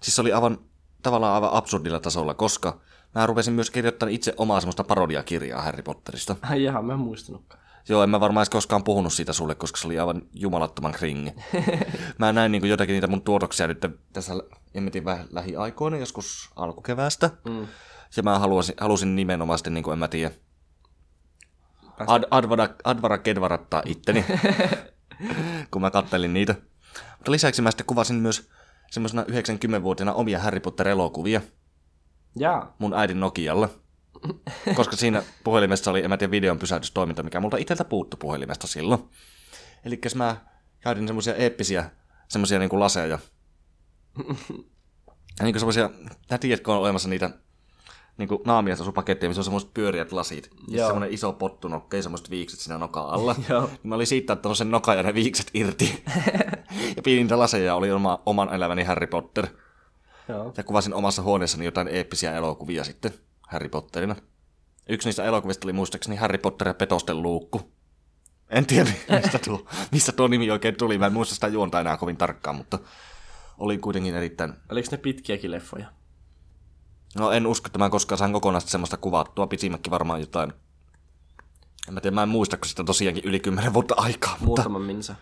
Siis 0.00 0.16
se 0.16 0.20
oli 0.20 0.32
aivan, 0.32 0.58
tavallaan 1.02 1.34
aivan 1.34 1.52
absurdilla 1.52 2.00
tasolla, 2.00 2.34
koska 2.34 2.80
mä 3.14 3.26
rupesin 3.26 3.54
myös 3.54 3.70
kirjoittamaan 3.70 4.14
itse 4.14 4.34
omaa 4.36 4.60
semmoista 4.60 4.84
parodiakirjaa 4.84 5.62
Harry 5.62 5.82
Potterista. 5.82 6.36
Ai 6.50 6.64
jaha, 6.64 6.82
mä 6.82 6.92
en 6.92 6.98
muistanutkaan. 6.98 7.62
Joo, 7.88 8.02
en 8.02 8.10
mä 8.10 8.20
varmaan 8.20 8.42
edes 8.42 8.50
koskaan 8.50 8.84
puhunut 8.84 9.12
siitä 9.12 9.32
sulle, 9.32 9.54
koska 9.54 9.78
se 9.78 9.86
oli 9.86 9.98
aivan 9.98 10.22
jumalattoman 10.34 10.92
kringi. 10.92 11.34
mä 12.18 12.32
näin 12.32 12.52
niin 12.52 12.68
jotakin 12.68 12.92
niitä 12.92 13.06
mun 13.06 13.22
tuotoksia 13.22 13.66
nyt 13.66 13.86
tässä, 14.12 14.34
en 14.74 14.82
mä 14.82 14.90
tiedä, 14.90 15.04
vähän 15.04 15.26
lähiaikoina, 15.30 15.96
joskus 15.96 16.50
alkukeväästä. 16.56 17.30
Mm. 17.44 17.66
Ja 18.16 18.22
mä 18.22 18.38
halusin, 18.38 18.74
halusin 18.80 19.16
nimenomaan 19.16 19.58
sitten, 19.58 19.74
niin 19.74 19.84
kuin 19.84 19.92
en 19.92 19.98
mä 19.98 20.08
tiedä, 20.08 20.30
ad, 22.06 22.24
advara, 22.30 22.68
advara 22.84 23.18
kedvarattaa 23.18 23.82
itteni, 23.84 24.24
kun 25.70 25.82
mä 25.82 25.90
kattelin 25.90 26.34
niitä. 26.34 26.54
Mutta 27.16 27.32
lisäksi 27.32 27.62
mä 27.62 27.70
sitten 27.70 27.86
kuvasin 27.86 28.16
myös 28.16 28.50
semmoisena 28.90 29.22
90-vuotiaana 29.22 30.12
omia 30.12 30.38
Harry 30.38 30.60
Potter-elokuvia 30.60 31.40
Jaa. 32.36 32.76
mun 32.78 32.94
äidin 32.94 33.20
Nokialla. 33.20 33.68
Koska 34.74 34.96
siinä 34.96 35.22
puhelimessa 35.44 35.90
oli, 35.90 36.04
en 36.04 36.10
mä 36.10 36.16
tiedä, 36.16 36.30
videon 36.30 36.58
pysäytystoiminta, 36.58 37.22
mikä 37.22 37.40
multa 37.40 37.56
itseltä 37.56 37.84
puuttu 37.84 38.16
puhelimesta 38.16 38.66
silloin. 38.66 39.08
Eli 39.84 40.00
mä 40.14 40.36
käytin 40.80 41.06
semmoisia 41.06 41.34
eeppisiä, 41.34 41.90
semmoisia 42.28 42.58
niinku 42.58 42.80
laseja. 42.80 43.18
Ja 45.38 45.44
niinku 45.44 45.58
semmoisia, 45.58 45.90
nää 46.30 46.38
tiedätkö 46.38 46.72
on 46.72 46.78
olemassa 46.78 47.08
niitä 47.08 47.30
niinku 48.18 48.42
naamiaisasupaketteja, 48.44 49.30
missä 49.30 49.40
on 49.40 49.44
semmoiset 49.44 49.74
pyöriät 49.74 50.12
lasit. 50.12 50.50
Ja 50.68 50.78
Joo. 50.78 50.86
semmoinen 50.88 51.14
iso 51.14 51.32
pottunokka 51.32 51.96
ja 51.96 52.02
semmoiset 52.02 52.30
viikset 52.30 52.60
siinä 52.60 52.78
nokan 52.78 53.06
alla. 53.06 53.34
Joo. 53.48 53.66
Niin 53.66 53.80
mä 53.82 53.94
olin 53.94 54.06
siitä 54.06 54.32
ottanut 54.32 54.58
sen 54.58 54.70
nokan 54.70 54.96
ja 54.96 55.02
ne 55.02 55.14
viikset 55.14 55.50
irti. 55.54 56.04
ja 56.96 57.02
pidin 57.02 57.22
niitä 57.22 57.38
laseja 57.38 57.64
ja 57.64 57.74
oli 57.74 57.90
oma, 57.90 58.22
oman 58.26 58.54
elämäni 58.54 58.84
Harry 58.84 59.06
Potter. 59.06 59.46
Joo. 60.28 60.52
Ja 60.56 60.64
kuvasin 60.64 60.94
omassa 60.94 61.22
huoneessani 61.22 61.64
jotain 61.64 61.88
eeppisiä 61.88 62.36
elokuvia 62.36 62.84
sitten 62.84 63.12
Harry 63.48 63.68
Potterina. 63.68 64.16
Yksi 64.88 65.08
niistä 65.08 65.24
elokuvista 65.24 65.66
oli 65.66 65.72
muistaakseni 65.72 66.16
Harry 66.16 66.38
Potter 66.38 66.68
ja 66.68 66.74
petosten 66.74 67.22
luukku. 67.22 67.72
En 68.50 68.66
tiedä, 68.66 68.90
mistä 69.22 69.38
tuo, 69.38 69.66
mistä 69.92 70.12
tuo 70.12 70.28
nimi 70.28 70.50
oikein 70.50 70.76
tuli. 70.76 70.98
Mä 70.98 71.06
en 71.06 71.12
muista 71.12 71.34
sitä 71.34 71.48
juonta 71.48 71.80
enää 71.80 71.96
kovin 71.96 72.16
tarkkaan, 72.16 72.56
mutta 72.56 72.78
oli 73.58 73.78
kuitenkin 73.78 74.14
erittäin... 74.14 74.52
Oliko 74.70 74.88
ne 74.90 74.96
pitkiäkin 74.96 75.50
leffoja? 75.50 75.97
No 77.16 77.32
en 77.32 77.46
usko, 77.46 77.66
että 77.66 77.78
mä 77.78 77.90
koskaan 77.90 78.18
saan 78.18 78.32
kokonaista 78.32 78.70
semmoista 78.70 78.96
kuvattua. 78.96 79.46
Pisimmäkin 79.46 79.90
varmaan 79.90 80.20
jotain... 80.20 80.52
En 81.88 81.94
mä 81.94 82.00
tiedä, 82.00 82.14
mä 82.14 82.22
en 82.22 82.28
muista, 82.28 82.56
kun 82.56 82.66
sitä 82.66 82.84
tosiaankin 82.84 83.24
yli 83.24 83.40
10 83.40 83.74
vuotta 83.74 83.94
aikaa, 83.98 84.30
mutta 84.32 84.44
Muutaman 84.46 84.82
minsa. 84.82 85.14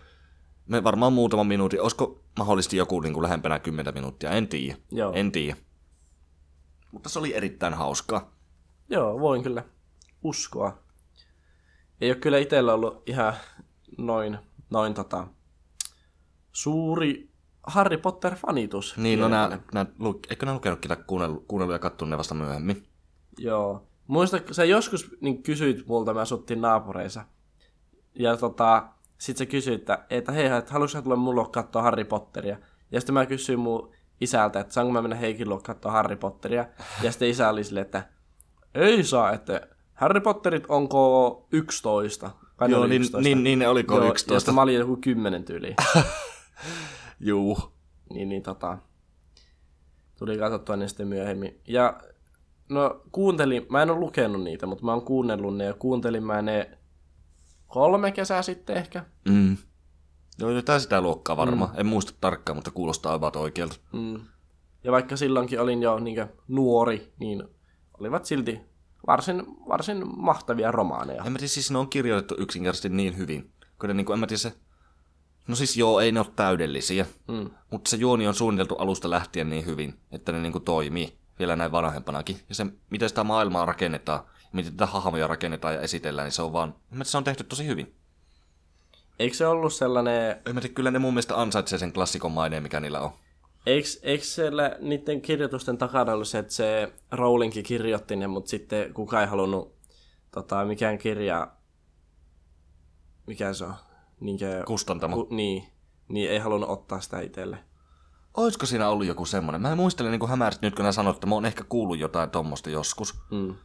me 0.67 0.83
varmaan 0.83 1.13
muutaman 1.13 1.47
minuutin. 1.47 1.81
Olisiko 1.81 2.19
mahdollisesti 2.37 2.77
joku 2.77 2.99
niin 2.99 3.13
kuin 3.13 3.23
lähempänä 3.23 3.59
10 3.59 3.93
minuuttia? 3.93 4.31
En 4.31 4.47
tiedä. 4.47 4.77
Joo. 4.91 5.13
En 5.13 5.31
tiedä. 5.31 5.57
Mutta 6.91 7.09
se 7.09 7.19
oli 7.19 7.35
erittäin 7.35 7.73
hauskaa. 7.73 8.31
Joo, 8.89 9.19
voin 9.19 9.43
kyllä 9.43 9.63
uskoa. 10.23 10.77
Ei 12.01 12.09
ole 12.09 12.17
kyllä 12.17 12.37
itsellä 12.37 12.73
ollut 12.73 13.09
ihan 13.09 13.33
noin, 13.97 14.37
noin 14.69 14.93
tota, 14.93 15.27
suuri 16.51 17.26
Harry 17.67 17.97
Potter-fanitus. 17.97 18.97
Niin, 18.97 19.19
no 19.19 19.27
nää, 19.27 19.59
nää, 19.73 19.85
lu, 19.99 20.19
eikö 20.29 20.45
nää 20.45 20.55
lukenutkin 20.55 20.89
tai 20.89 20.97
kuunnellut, 21.07 21.45
kuunnellut 21.47 21.73
ja 21.73 21.79
kattonut 21.79 22.09
ne 22.09 22.17
vasta 22.17 22.35
myöhemmin? 22.35 22.87
Joo. 23.37 23.87
Muista, 24.07 24.39
sä 24.51 24.65
joskus 24.65 25.15
niin 25.21 25.43
kysyit 25.43 25.87
multa, 25.87 26.13
me 26.13 26.21
asuttiin 26.21 26.61
naapureissa. 26.61 27.23
Ja 28.19 28.37
tota, 28.37 28.87
sit 29.17 29.37
sä 29.37 29.45
kysyit, 29.45 29.79
että, 29.79 30.05
että 30.09 30.31
hei, 30.31 30.45
että 30.45 30.73
haluaisitko 30.73 30.99
sä 30.99 31.03
tulla 31.03 31.15
mun 31.15 31.35
luo 31.35 31.45
katsoa 31.45 31.81
Harry 31.81 32.03
Potteria? 32.03 32.57
Ja 32.91 33.01
sitten 33.01 33.13
mä 33.13 33.25
kysyin 33.25 33.59
mun 33.59 33.91
isältä, 34.21 34.59
että 34.59 34.73
saanko 34.73 34.93
mä 34.93 35.01
mennä 35.01 35.15
Heikin 35.15 35.49
luo 35.49 35.59
katsoa 35.59 35.91
Harry 35.91 36.15
Potteria? 36.15 36.65
Ja 37.03 37.11
sitten 37.11 37.29
isä 37.29 37.49
oli 37.49 37.63
silleen, 37.63 37.85
että 37.85 38.09
ei 38.75 39.03
saa, 39.03 39.31
että 39.31 39.67
Harry 39.93 40.19
Potterit 40.19 40.63
onko 40.69 41.47
11? 41.51 42.31
Kai 42.55 42.67
ne 42.67 42.71
Joo, 42.71 42.81
oli 42.81 42.89
niin, 42.89 43.01
11. 43.01 43.29
niin, 43.29 43.43
niin 43.43 43.59
ne 43.59 43.67
oliko 43.67 43.95
Joo, 43.95 44.03
11. 44.11 44.33
josta 44.33 44.51
mä 44.51 44.61
olin 44.61 44.75
joku 44.75 44.97
10 45.01 45.43
tyyliin. 45.43 45.75
Juu. 47.19 47.57
niin, 48.13 48.29
niin 48.29 48.43
tota, 48.43 48.77
tuli 50.19 50.37
katsottua 50.37 50.75
ne 50.75 50.87
sitten 50.87 51.07
myöhemmin. 51.07 51.61
Ja 51.67 52.01
no 52.69 53.01
kuuntelin, 53.11 53.65
mä 53.69 53.81
en 53.81 53.89
ole 53.89 53.99
lukenut 53.99 54.43
niitä, 54.43 54.65
mutta 54.65 54.85
mä 54.85 54.93
oon 54.93 55.05
kuunnellut 55.05 55.57
ne 55.57 55.63
ja 55.63 55.73
kuuntelin 55.73 56.23
mä 56.23 56.41
ne 56.41 56.77
kolme 57.67 58.11
kesää 58.11 58.41
sitten 58.41 58.77
ehkä. 58.77 59.05
Mm. 59.29 59.57
Joo, 60.39 60.49
jotain 60.49 60.81
sitä 60.81 61.01
luokkaa 61.01 61.37
varmaan. 61.37 61.71
Mm. 61.71 61.79
En 61.79 61.85
muista 61.85 62.13
tarkkaan, 62.21 62.57
mutta 62.57 62.71
kuulostaa 62.71 63.13
about 63.13 63.35
oikealta. 63.35 63.75
Mm. 63.93 64.19
Ja 64.83 64.91
vaikka 64.91 65.15
silloinkin 65.15 65.61
olin 65.61 65.81
jo 65.81 65.99
niin 65.99 66.27
nuori, 66.47 67.13
niin 67.19 67.43
olivat 67.99 68.25
silti 68.25 68.61
varsin, 69.07 69.43
varsin 69.67 70.03
mahtavia 70.17 70.71
romaaneja. 70.71 71.23
En 71.23 71.31
mä 71.31 71.37
tiedä, 71.37 71.49
siis 71.49 71.71
ne 71.71 71.77
on 71.77 71.89
kirjoitettu 71.89 72.35
yksinkertaisesti 72.37 72.89
niin 72.89 73.17
hyvin. 73.17 73.53
Kun 73.79 73.87
ne, 73.87 73.93
niin 73.93 74.05
kuin, 74.05 74.13
en 74.13 74.19
mä 74.19 74.27
tiedä 74.27 74.37
se... 74.37 74.53
No 75.47 75.55
siis 75.55 75.77
joo, 75.77 75.99
ei 75.99 76.11
ne 76.11 76.19
ole 76.19 76.27
täydellisiä. 76.35 77.05
Mm. 77.27 77.49
Mutta 77.71 77.89
se 77.89 77.97
juoni 77.97 78.27
on 78.27 78.33
suunniteltu 78.33 78.75
alusta 78.75 79.09
lähtien 79.09 79.49
niin 79.49 79.65
hyvin, 79.65 79.99
että 80.11 80.31
ne 80.31 80.39
niin 80.41 80.51
kuin 80.51 80.63
toimii 80.63 81.17
vielä 81.39 81.55
näin 81.55 81.71
vanhempanakin. 81.71 82.39
Ja 82.49 82.55
se, 82.55 82.65
miten 82.89 83.09
sitä 83.09 83.23
maailmaa 83.23 83.65
rakennetaan, 83.65 84.19
miten 84.53 84.71
tätä 84.73 84.85
hahmoja 84.85 85.27
rakennetaan 85.27 85.73
ja 85.73 85.81
esitellään, 85.81 86.25
niin 86.25 86.31
se 86.33 86.41
on 86.41 86.53
vaan... 86.53 86.75
Se 87.03 87.17
on 87.17 87.23
tehty 87.23 87.43
tosi 87.43 87.65
hyvin. 87.67 87.95
Eikö 89.19 89.35
se 89.35 89.47
ollut 89.47 89.73
sellainen, 89.73 90.35
En 90.45 90.55
mä 90.55 90.61
tiedä, 90.61 90.73
kyllä 90.73 90.91
ne 90.91 90.99
mun 90.99 91.13
mielestä 91.13 91.41
ansaitsee 91.41 91.79
sen 91.79 91.93
klassikon 91.93 92.31
maineen, 92.31 92.63
mikä 92.63 92.79
niillä 92.79 92.99
on. 92.99 93.11
eikö, 93.65 93.87
eikö 94.03 94.23
siellä 94.23 94.77
niiden 94.79 95.21
kirjoitusten 95.21 95.77
takana 95.77 96.13
ollut 96.13 96.27
se, 96.27 96.39
että 96.39 96.53
se 96.53 96.93
Rowlingkin 97.11 97.63
kirjoitti 97.63 98.15
ne, 98.15 98.27
mutta 98.27 98.49
sitten 98.49 98.93
kukaan 98.93 99.23
ei 99.23 99.29
halunnut 99.29 99.75
tota, 100.31 100.65
mikään 100.65 100.97
kirja, 100.97 101.47
mikä 103.27 103.53
se 103.53 103.65
on, 103.65 103.73
Niinkö, 104.19 104.63
Kustantamo. 104.65 105.15
ku, 105.15 105.27
niin, 105.35 105.63
niin 106.07 106.31
ei 106.31 106.39
halunnut 106.39 106.69
ottaa 106.69 107.01
sitä 107.01 107.19
itselle. 107.21 107.57
Olisiko 108.37 108.65
siinä 108.65 108.89
ollut 108.89 109.07
joku 109.07 109.25
semmonen? 109.25 109.61
Mä 109.61 109.75
muistelen 109.75 110.11
niin 110.11 110.29
hämärsit 110.29 110.61
nyt, 110.61 110.75
kun 110.75 110.83
nää 110.83 110.91
sanoit, 110.91 111.15
että 111.15 111.27
mä 111.27 111.35
oon 111.35 111.45
ehkä 111.45 111.63
kuullut 111.63 111.99
jotain 111.99 112.29
tommosta 112.29 112.69
joskus. 112.69 113.19
Mm. 113.31 113.55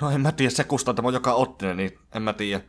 No 0.00 0.10
en 0.10 0.20
mä 0.20 0.32
tiedä, 0.32 0.50
se 0.50 0.64
kustantamo, 0.64 1.10
joka 1.10 1.32
otti 1.32 1.66
ne, 1.66 1.74
niin 1.74 1.98
en 2.14 2.22
mä 2.22 2.32
tiedä. 2.32 2.64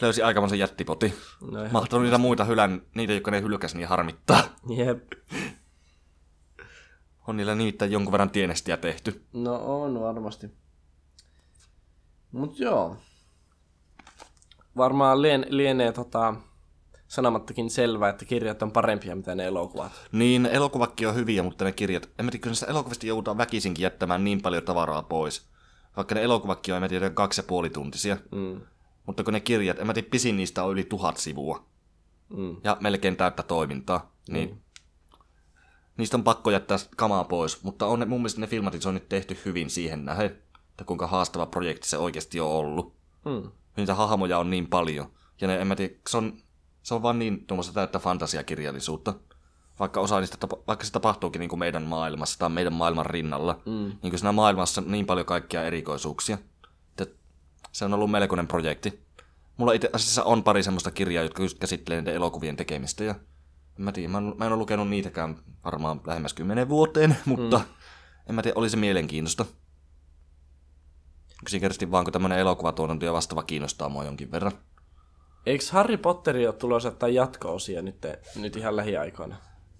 Löysi 0.00 0.22
aikamoisen 0.22 0.58
jättipoti. 0.58 1.14
No 1.40 1.68
Mahtuu 1.72 1.98
niitä 1.98 2.18
muita 2.18 2.44
hylän, 2.44 2.82
niitä, 2.94 3.12
jotka 3.12 3.30
ne 3.30 3.42
hylkäs, 3.42 3.74
niin 3.74 3.88
harmittaa. 3.88 4.42
Jep. 4.76 5.12
On 7.28 7.36
niillä 7.36 7.54
nimittäin 7.54 7.92
jonkun 7.92 8.12
verran 8.12 8.30
tienestiä 8.30 8.76
tehty. 8.76 9.24
No 9.32 9.82
on 9.82 10.00
varmasti. 10.00 10.50
Mut 12.32 12.58
joo. 12.58 12.96
Varmaan 14.76 15.22
lien, 15.22 15.46
lienee 15.48 15.92
tota, 15.92 16.34
sanomattakin 17.08 17.70
selvää, 17.70 18.10
että 18.10 18.24
kirjat 18.24 18.62
on 18.62 18.72
parempia 18.72 19.16
mitä 19.16 19.34
ne 19.34 19.44
elokuvat. 19.44 19.92
Niin, 20.12 20.46
elokuvakin 20.46 21.08
on 21.08 21.14
hyviä, 21.14 21.42
mutta 21.42 21.64
ne 21.64 21.72
kirjat, 21.72 22.08
en 22.18 22.26
tiedä, 22.26 22.38
kyllä 22.38 22.56
elokuvista 22.68 23.06
joudutaan 23.06 23.38
väkisinkin 23.38 23.82
jättämään 23.82 24.24
niin 24.24 24.42
paljon 24.42 24.62
tavaraa 24.62 25.02
pois. 25.02 25.46
Vaikka 25.96 26.14
ne 26.14 26.22
elokuvakin 26.22 26.74
on, 26.74 26.82
en 26.82 26.90
tiedä, 26.90 27.10
kaksi 27.10 27.40
ja 27.40 27.44
puoli 27.44 27.70
tuntisia. 27.70 28.16
Mm. 28.30 28.60
Mutta 29.06 29.24
kun 29.24 29.32
ne 29.32 29.40
kirjat, 29.40 29.78
en 29.78 29.86
mä 29.86 29.94
tiedä, 29.94 30.08
pisin 30.10 30.36
niistä 30.36 30.64
on 30.64 30.72
yli 30.72 30.84
tuhat 30.84 31.16
sivua. 31.16 31.64
Mm. 32.36 32.56
Ja 32.64 32.76
melkein 32.80 33.16
täyttä 33.16 33.42
toimintaa. 33.42 34.12
Niin 34.28 34.62
niistä 35.96 36.16
on 36.16 36.24
pakko 36.24 36.50
jättää 36.50 36.78
kamaa 36.96 37.24
pois. 37.24 37.62
Mutta 37.62 37.86
on 37.86 37.98
ne, 37.98 38.04
mun 38.04 38.20
mielestä 38.20 38.40
ne 38.40 38.46
filmatisoinnit 38.46 39.08
tehty 39.08 39.38
hyvin 39.44 39.70
siihen 39.70 40.04
nähden, 40.04 40.38
että 40.70 40.84
kuinka 40.86 41.06
haastava 41.06 41.46
projekti 41.46 41.88
se 41.88 41.98
oikeasti 41.98 42.40
on 42.40 42.48
ollut. 42.48 42.94
Mm. 43.24 43.50
Niitä 43.76 43.94
hahmoja 43.94 44.38
on 44.38 44.50
niin 44.50 44.66
paljon. 44.66 45.12
Ja 45.40 45.48
ne, 45.48 45.60
en 45.60 45.66
mä 45.66 45.76
tiedä, 45.76 45.94
se 46.08 46.16
on, 46.16 46.32
se 46.82 46.94
on 46.94 47.02
vaan 47.02 47.18
niin 47.18 47.46
tuommoista 47.46 47.72
täyttä 47.72 47.98
fantasiakirjallisuutta. 47.98 49.14
Vaikka 49.78 50.00
osa 50.00 50.20
niistä, 50.20 50.36
tapa- 50.36 50.62
vaikka 50.66 50.84
se 50.84 50.92
tapahtuukin 50.92 51.40
niin 51.40 51.48
kuin 51.48 51.58
meidän 51.58 51.82
maailmassa 51.82 52.38
tai 52.38 52.50
meidän 52.50 52.72
maailman 52.72 53.06
rinnalla. 53.06 53.60
Mm. 53.66 53.72
Niin 53.72 54.10
kuin 54.10 54.18
siinä 54.18 54.32
maailmassa 54.32 54.80
on 54.80 54.90
niin 54.92 55.06
paljon 55.06 55.26
kaikkia 55.26 55.64
erikoisuuksia. 55.64 56.38
Että 56.88 57.06
se 57.72 57.84
on 57.84 57.94
ollut 57.94 58.10
melkoinen 58.10 58.48
projekti. 58.48 59.02
Mulla 59.56 59.72
itse 59.72 59.90
asiassa 59.92 60.24
on 60.24 60.42
pari 60.42 60.62
semmoista 60.62 60.90
kirjaa, 60.90 61.22
jotka 61.22 61.42
just 61.42 61.58
käsittelee 61.58 62.00
niiden 62.00 62.14
elokuvien 62.14 62.56
tekemistä. 62.56 63.04
Ja 63.04 63.14
en 63.78 63.84
mä 63.84 63.92
tiedä, 63.92 64.08
mä 64.08 64.18
en, 64.18 64.34
mä 64.38 64.46
en 64.46 64.52
ole 64.52 64.58
lukenut 64.58 64.88
niitäkään 64.88 65.36
varmaan 65.64 66.00
lähemmäs 66.06 66.34
kymmenen 66.34 66.68
vuoteen, 66.68 67.16
mutta 67.24 67.58
mm. 67.58 67.64
en 68.28 68.34
mä 68.34 68.42
tiedä, 68.42 68.58
oli 68.58 68.70
se 68.70 68.76
mielenkiintoista. 68.76 69.44
Yksinkertaisesti 71.42 71.90
vaan, 71.90 72.04
kun 72.04 72.12
tämmöinen 72.12 72.38
elokuvatuotanto 72.38 73.06
ja 73.06 73.12
vastaava 73.12 73.42
kiinnostaa 73.42 73.88
mua 73.88 74.04
jonkin 74.04 74.30
verran. 74.30 74.52
Eikö 75.46 75.64
Harry 75.70 75.96
Potteri 75.96 76.46
ole 76.46 76.54
tulossa 76.54 76.88
jotain 76.88 77.14
jatko-osia 77.14 77.82
nyt, 77.82 78.06
nyt 78.36 78.56
ihan 78.56 78.76
lähiaikoina? 78.76 79.36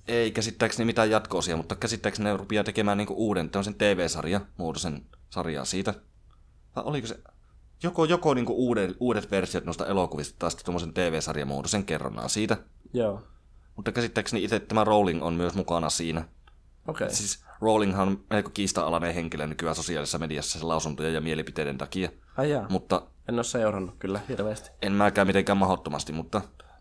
Ei 0.08 0.30
käsittääkseni 0.30 0.84
mitään 0.84 1.10
jatko-osia, 1.10 1.56
mutta 1.56 1.76
käsittääkseni 1.76 2.30
ne 2.30 2.36
rupeaa 2.36 2.64
tekemään 2.64 2.98
niinku 2.98 3.14
uuden 3.16 3.50
tämmöisen 3.50 3.74
TV-sarja, 3.74 4.40
muodosen 4.56 5.02
sarjaa 5.30 5.64
siitä. 5.64 5.94
Vai 6.76 6.84
oliko 6.86 7.06
se 7.06 7.18
joko, 7.82 8.04
joko 8.04 8.34
niinku 8.34 8.54
uudet, 8.54 8.96
uudet 9.00 9.30
versiot 9.30 9.64
noista 9.64 9.86
elokuvista 9.86 10.34
tai 10.38 10.50
sitten 10.50 10.64
tuommoisen 10.64 10.94
TV-sarjan 10.94 11.48
muodosen 11.48 11.84
kerronnan 11.84 12.30
siitä. 12.30 12.56
Joo. 12.92 13.22
Mutta 13.76 13.92
käsittääkseni 13.92 14.44
itse 14.44 14.60
tämä 14.60 14.84
Rowling 14.84 15.22
on 15.24 15.34
myös 15.34 15.54
mukana 15.54 15.90
siinä. 15.90 16.20
Okei. 16.88 17.04
Okay. 17.04 17.16
Siis 17.16 17.44
Rowlinghan 17.62 18.08
on 18.08 18.24
melko 18.30 18.50
kiista-alainen 18.54 19.14
henkilö 19.14 19.46
nykyään 19.46 19.76
sosiaalisessa 19.76 20.18
mediassa 20.18 20.58
sen 20.58 20.68
lausuntojen 20.68 21.14
ja 21.14 21.20
mielipiteiden 21.20 21.78
takia. 21.78 22.10
Ai 22.36 22.50
jaa. 22.50 22.66
Mutta 22.68 23.02
En 23.28 23.34
ole 23.34 23.44
seurannut 23.44 23.94
kyllä 23.98 24.20
hirveästi. 24.28 24.70
en 24.82 24.92
mäkään 24.92 25.26
mitenkään 25.26 25.58
mahdottomasti, 25.58 26.12
mutta 26.12 26.40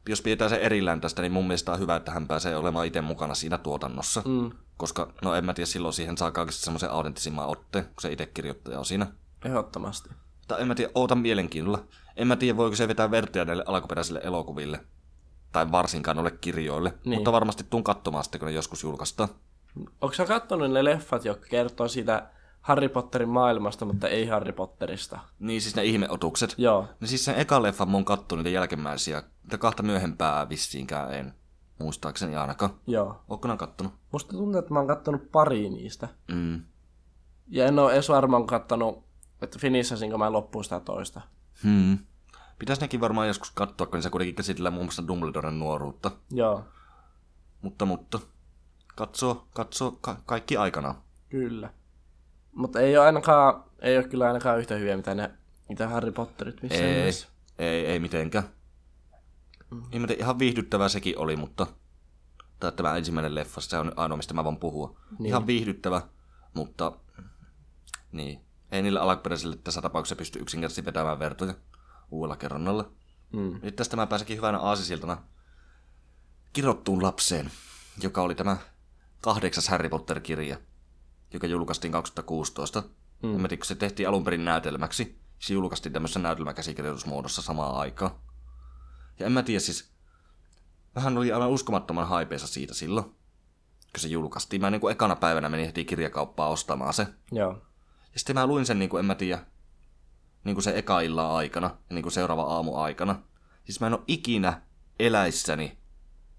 jos 0.09 0.21
pidetään 0.21 0.49
se 0.49 0.55
erillään 0.55 1.01
tästä, 1.01 1.21
niin 1.21 1.31
mun 1.31 1.47
mielestä 1.47 1.71
on 1.71 1.79
hyvä, 1.79 1.95
että 1.95 2.11
hän 2.11 2.27
pääsee 2.27 2.55
olemaan 2.55 2.85
itse 2.87 3.01
mukana 3.01 3.35
siinä 3.35 3.57
tuotannossa. 3.57 4.21
Mm. 4.25 4.51
Koska, 4.77 5.13
no 5.23 5.35
en 5.35 5.45
mä 5.45 5.53
tiedä, 5.53 5.65
silloin 5.65 5.93
siihen 5.93 6.17
saa 6.17 6.31
kaikista 6.31 6.63
semmoisen 6.63 6.91
autenttisimman 6.91 7.47
otteen, 7.47 7.85
kun 7.85 8.01
se 8.01 8.11
itse 8.11 8.25
kirjoittaja 8.25 8.79
on 8.79 8.85
siinä. 8.85 9.07
Ehdottomasti. 9.45 10.09
Tai 10.47 10.61
en 10.61 10.67
mä 10.67 10.75
tiedä, 10.75 10.91
ootan 10.95 11.17
mielenkiinnolla. 11.17 11.83
En 12.17 12.27
mä 12.27 12.35
tiedä, 12.35 12.57
voiko 12.57 12.75
se 12.75 12.87
vetää 12.87 13.11
vertoja 13.11 13.45
näille 13.45 13.63
alkuperäisille 13.67 14.21
elokuville. 14.23 14.79
Tai 15.51 15.71
varsinkaan 15.71 16.17
noille 16.17 16.31
kirjoille. 16.41 16.89
Niin. 16.89 16.99
Niin. 17.05 17.19
Mutta 17.19 17.31
varmasti 17.31 17.63
tuun 17.69 17.83
katsomaan 17.83 18.23
sitten, 18.23 18.39
kun 18.39 18.45
ne 18.45 18.51
joskus 18.51 18.83
julkaistaan. 18.83 19.29
Onko 20.01 20.13
sä 20.13 20.25
kattonut 20.25 20.71
ne 20.71 20.83
leffat, 20.83 21.25
jotka 21.25 21.47
kertoo 21.49 21.87
siitä 21.87 22.29
Harry 22.61 22.89
Potterin 22.89 23.29
maailmasta, 23.29 23.85
mutta 23.85 24.07
ei 24.07 24.27
Harry 24.27 24.51
Potterista? 24.51 25.19
Niin 25.39 25.61
siis 25.61 25.75
ne 25.75 25.83
ihmeotukset. 25.83 26.55
Joo. 26.57 26.87
No 26.99 27.07
siis 27.07 27.25
sen 27.25 27.35
eka 27.35 27.61
leffan 27.63 27.89
mä 27.89 27.97
oon 27.97 28.05
kattonut 28.05 28.43
niitä 28.45 28.55
jälkimmäisiä. 28.55 29.23
Niitä 29.43 29.57
kahta 29.57 29.83
myöhempää 29.83 30.49
vissiinkään 30.49 31.13
en. 31.13 31.33
Muistaakseni 31.79 32.35
ainakaan. 32.35 32.71
Joo. 32.87 33.21
Ootko 33.29 33.47
nää 33.47 33.57
kattonut? 33.57 33.93
Musta 34.11 34.31
tuntuu, 34.31 34.59
että 34.59 34.73
mä 34.73 34.79
oon 34.79 34.87
kattonut 34.87 35.31
pari 35.31 35.69
niistä. 35.69 36.07
Mm. 36.31 36.61
Ja 37.47 37.65
en 37.65 37.79
ole 37.79 37.93
edes 37.93 38.09
varmaan 38.09 38.47
kattonut, 38.47 39.03
että 39.41 39.59
finissasinko 39.59 40.17
mä 40.17 40.31
loppuun 40.31 40.63
sitä 40.63 40.79
toista. 40.79 41.21
Hmm. 41.63 41.97
Pitäis 42.59 42.81
nekin 42.81 43.01
varmaan 43.01 43.27
joskus 43.27 43.51
katsoa, 43.51 43.87
kun 43.87 44.01
se 44.01 44.09
kuitenkin 44.09 44.35
käsitellään 44.35 44.73
muun 44.73 44.85
muassa 44.85 45.07
Dumbledoren 45.07 45.59
nuoruutta. 45.59 46.11
Joo, 46.31 46.63
Mutta, 47.61 47.85
mutta, 47.85 48.19
katsoo, 48.95 49.47
katsoo 49.53 49.91
ka- 49.91 50.21
kaikki 50.25 50.57
aikana. 50.57 50.95
kyllä. 51.29 51.73
Mutta 52.51 52.79
ei 52.79 52.97
ole 52.97 53.05
ainakaan, 53.05 53.63
ei 53.79 53.97
ole 53.97 54.07
kyllä 54.07 54.27
ainakaan 54.27 54.59
yhtä 54.59 54.75
hyviä, 54.75 54.97
mitä 54.97 55.15
ne, 55.15 55.31
mitä 55.69 55.87
Harry 55.87 56.11
Potterit 56.11 56.61
missään 56.61 56.83
Ei, 56.85 56.99
nimessä. 56.99 57.27
ei, 57.59 57.85
ei 57.85 57.99
mitenkään. 57.99 58.49
Mm. 59.71 59.83
Ihan 60.19 60.39
viihdyttävää 60.39 60.89
sekin 60.89 61.17
oli, 61.17 61.35
mutta 61.35 61.67
tai 62.59 62.71
tämä 62.71 62.97
ensimmäinen 62.97 63.35
leffa, 63.35 63.61
se 63.61 63.77
on 63.77 63.91
ainoa, 63.95 64.17
mistä 64.17 64.33
mä 64.33 64.43
voin 64.43 64.57
puhua. 64.57 64.99
Niin. 65.19 65.25
Ihan 65.25 65.47
viihdyttävä, 65.47 66.01
mutta 66.53 66.91
niin. 68.11 68.41
Ei 68.71 68.81
niillä 68.81 69.01
alkuperäisille 69.01 69.55
tässä 69.63 69.81
tapauksessa 69.81 70.15
pysty 70.15 70.39
yksinkertaisesti 70.39 70.85
vetämään 70.85 71.19
vertoja 71.19 71.53
uudella 72.11 72.35
kerronnalla. 72.35 72.91
Mm. 73.33 73.59
Nyt 73.63 73.75
tästä 73.75 73.95
mä 73.95 74.07
pääsenkin 74.07 74.37
hyvänä 74.37 74.59
aasisiltana 74.59 75.17
kirottuun 76.53 77.03
lapseen, 77.03 77.51
joka 78.03 78.21
oli 78.21 78.35
tämä 78.35 78.57
kahdeksas 79.21 79.67
Harry 79.67 79.89
Potter-kirja, 79.89 80.57
joka 81.33 81.47
julkaistiin 81.47 81.91
2016. 81.91 82.83
Mm. 83.23 83.35
En 83.35 83.41
mä 83.41 83.47
tiedä, 83.47 83.59
kun 83.59 83.65
se 83.65 83.75
tehtiin 83.75 84.09
alun 84.09 84.23
perin 84.23 84.45
näytelmäksi. 84.45 85.21
Se 85.39 85.53
julkaistiin 85.53 85.93
tämmöisessä 85.93 86.19
näytelmäkäsikirjoitusmuodossa 86.19 87.41
samaan 87.41 87.75
aikaan. 87.75 88.11
Ja 89.19 89.25
en 89.25 89.31
mä 89.31 89.43
tiedä 89.43 89.59
siis, 89.59 89.91
vähän 90.95 91.17
oli 91.17 91.31
aivan 91.31 91.49
uskomattoman 91.49 92.07
haipeessa 92.07 92.47
siitä 92.47 92.73
silloin, 92.73 93.05
kun 93.05 93.99
se 93.99 94.07
julkaistiin. 94.07 94.61
Mä 94.61 94.69
niin 94.69 94.81
kuin 94.81 94.91
ekana 94.91 95.15
päivänä 95.15 95.49
menin 95.49 95.65
heti 95.65 95.85
kirjakauppaan 95.85 96.51
ostamaan 96.51 96.93
se. 96.93 97.07
Joo. 97.31 97.61
Ja 98.13 98.19
sitten 98.19 98.35
mä 98.35 98.47
luin 98.47 98.65
sen, 98.65 98.79
niin 98.79 98.89
kuin, 98.89 98.99
en 98.99 99.05
mä 99.05 99.15
tiedä, 99.15 99.45
niin 100.43 100.55
kuin 100.55 100.63
se 100.63 100.77
eka 100.77 101.01
illan 101.01 101.31
aikana 101.31 101.67
ja 101.67 101.93
niin 101.93 102.03
kuin 102.03 102.11
seuraava 102.13 102.43
aamu 102.43 102.75
aikana. 102.75 103.21
Siis 103.63 103.79
mä 103.79 103.87
en 103.87 103.93
ole 103.93 104.03
ikinä 104.07 104.61
eläissäni, 104.99 105.77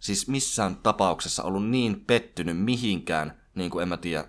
siis 0.03 0.29
missään 0.29 0.77
tapauksessa 0.77 1.43
ollut 1.43 1.69
niin 1.69 2.05
pettynyt 2.05 2.59
mihinkään, 2.59 3.43
niin 3.55 3.71
kuin 3.71 3.83
en 3.83 3.88
mä 3.88 3.97
tiedä, 3.97 4.29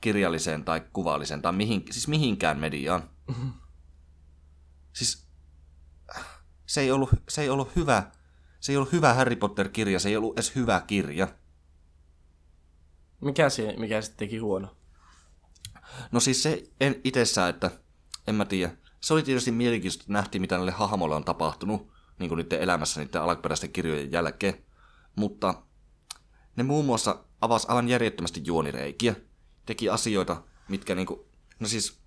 kirjalliseen 0.00 0.64
tai 0.64 0.82
kuvalliseen 0.92 1.42
tai 1.42 1.52
mihin, 1.52 1.84
siis 1.90 2.08
mihinkään 2.08 2.58
mediaan. 2.58 3.10
Siis 4.92 5.26
se 6.66 6.80
ei, 6.80 6.90
ollut, 6.90 7.10
se 7.28 7.42
ei 7.42 7.48
ollut 7.48 7.76
hyvä, 7.76 8.10
se 8.60 8.72
ei 8.72 8.76
ollut 8.76 8.92
hyvä 8.92 9.14
Harry 9.14 9.36
Potter-kirja, 9.36 10.00
se 10.00 10.08
ei 10.08 10.16
ollut 10.16 10.34
edes 10.36 10.54
hyvä 10.54 10.80
kirja. 10.86 11.28
Mikä, 13.20 13.50
se, 13.50 13.74
mikä 13.78 14.02
sitten 14.02 14.28
teki 14.28 14.38
huono? 14.38 14.76
No 16.12 16.20
siis 16.20 16.42
se 16.42 16.62
en 16.80 17.00
itsessään, 17.04 17.50
että 17.50 17.70
en 18.26 18.34
mä 18.34 18.44
tiedä. 18.44 18.76
Se 19.00 19.14
oli 19.14 19.22
tietysti 19.22 19.50
mielenkiintoista, 19.50 20.02
että 20.02 20.12
nähtiin, 20.12 20.40
mitä 20.40 20.56
näille 20.56 20.72
hahmoille 20.72 21.16
on 21.16 21.24
tapahtunut 21.24 21.92
niin 22.18 22.28
kuin 22.28 22.36
niiden 22.36 22.60
elämässä 22.60 23.00
niiden 23.00 23.22
alkuperäisten 23.22 23.72
kirjojen 23.72 24.12
jälkeen. 24.12 24.65
Mutta 25.16 25.54
ne 26.56 26.62
muun 26.62 26.84
muassa 26.84 27.24
avasi 27.40 27.66
aivan 27.68 27.88
järjettömästi 27.88 28.42
juonireikiä. 28.44 29.14
Teki 29.66 29.88
asioita, 29.88 30.42
mitkä 30.68 30.94
niinku, 30.94 31.26
no 31.60 31.68
siis 31.68 31.98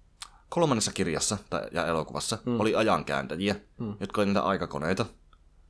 kolmannessa 0.50 0.92
kirjassa 0.92 1.38
tai, 1.50 1.68
ja 1.72 1.88
elokuvassa 1.88 2.38
mm. 2.46 2.60
oli 2.60 2.76
ajankääntäjiä, 2.76 3.56
mm. 3.78 3.96
jotka 4.00 4.22
oli 4.22 4.26
niitä 4.26 4.42
aikakoneita, 4.44 5.06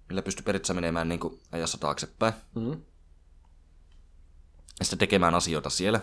millä 0.10 0.22
pystyi 0.22 0.44
periaatteessa 0.44 0.74
menemään 0.74 1.10
niinku 1.10 1.40
ajassa 1.52 1.78
taaksepäin. 1.78 2.34
Mm. 2.56 2.72
ja 4.80 4.86
sitten 4.86 5.00
tekemään 5.00 5.36
asioita 5.36 5.70
siellä. 5.70 6.02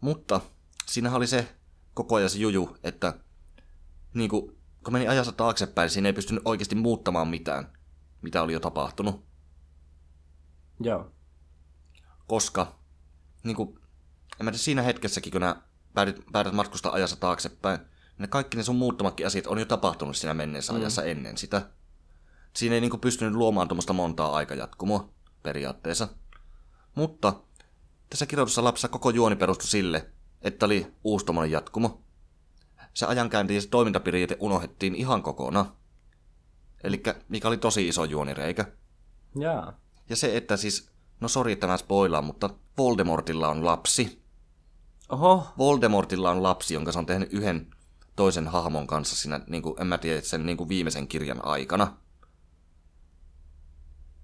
Mutta 0.00 0.40
siinä 0.86 1.14
oli 1.14 1.26
se 1.26 1.48
koko 1.94 2.14
ajan 2.14 2.30
se 2.30 2.38
juju, 2.38 2.76
että 2.82 3.14
niin 4.14 4.30
kuin, 4.30 4.56
kun 4.84 4.92
meni 4.92 5.08
ajassa 5.08 5.32
taaksepäin, 5.32 5.84
niin 5.86 5.92
siinä 5.92 6.08
ei 6.08 6.12
pystynyt 6.12 6.42
oikeasti 6.44 6.74
muuttamaan 6.74 7.28
mitään, 7.28 7.72
mitä 8.22 8.42
oli 8.42 8.52
jo 8.52 8.60
tapahtunut. 8.60 9.27
Joo. 10.80 11.10
Koska 12.26 12.78
niin 13.42 13.56
kuin, 13.56 13.68
en 14.40 14.44
mä 14.44 14.50
tiedä, 14.50 14.58
siinä 14.58 14.82
hetkessäkin, 14.82 15.32
kun 15.32 15.40
nää 15.40 15.62
päädyt, 15.94 16.24
päädyt 16.32 16.52
matkustaa 16.52 16.92
ajassa 16.92 17.16
taaksepäin, 17.16 17.78
ne 18.18 18.26
kaikki 18.26 18.56
ne 18.56 18.62
sun 18.62 18.76
muuttumatkin 18.76 19.26
asiat 19.26 19.46
on 19.46 19.58
jo 19.58 19.64
tapahtunut 19.64 20.16
siinä 20.16 20.34
menneessä 20.34 20.72
mm. 20.72 20.78
ajassa 20.78 21.04
ennen 21.04 21.38
sitä. 21.38 21.70
Siinä 22.56 22.74
ei 22.74 22.80
niin 22.80 22.90
kuin, 22.90 23.00
pystynyt 23.00 23.34
luomaan 23.34 23.68
tuommoista 23.68 23.92
montaa 23.92 24.34
aikajatkumoa 24.34 25.08
periaatteessa. 25.42 26.08
Mutta 26.94 27.34
tässä 28.10 28.26
kirjoitussa 28.26 28.64
lapsessa 28.64 28.88
koko 28.88 29.10
juoni 29.10 29.36
perustui 29.36 29.68
sille, 29.68 30.10
että 30.42 30.66
oli 30.66 30.94
uusi 31.04 31.26
jatkumo. 31.50 32.02
Se 32.94 33.06
ajankäynti 33.06 33.54
ja 33.54 33.60
se 33.60 33.68
toimintaperiaate 33.68 34.36
unohdettiin 34.40 34.94
ihan 34.94 35.22
kokonaan. 35.22 35.72
Eli 36.84 37.02
mikä 37.28 37.48
oli 37.48 37.56
tosi 37.56 37.88
iso 37.88 38.04
juonireikä. 38.04 38.64
Jaa. 39.40 39.80
Ja 40.08 40.16
se, 40.16 40.36
että 40.36 40.56
siis, 40.56 40.90
no 41.20 41.28
sori 41.28 41.52
että 41.52 41.66
mä 41.66 41.76
spoilaan, 41.76 42.24
mutta 42.24 42.50
Voldemortilla 42.78 43.48
on 43.48 43.64
lapsi. 43.64 44.22
Oho. 45.08 45.46
Voldemortilla 45.58 46.30
on 46.30 46.42
lapsi, 46.42 46.74
jonka 46.74 46.92
se 46.92 46.98
on 46.98 47.06
tehnyt 47.06 47.32
yhden 47.32 47.66
toisen 48.16 48.48
hahmon 48.48 48.86
kanssa 48.86 49.16
siinä, 49.16 49.40
niin 49.46 49.62
kuin, 49.62 49.80
en 49.80 49.86
mä 49.86 49.98
tiedä, 49.98 50.20
sen 50.20 50.46
niin 50.46 50.56
kuin 50.56 50.68
viimeisen 50.68 51.08
kirjan 51.08 51.44
aikana. 51.44 51.96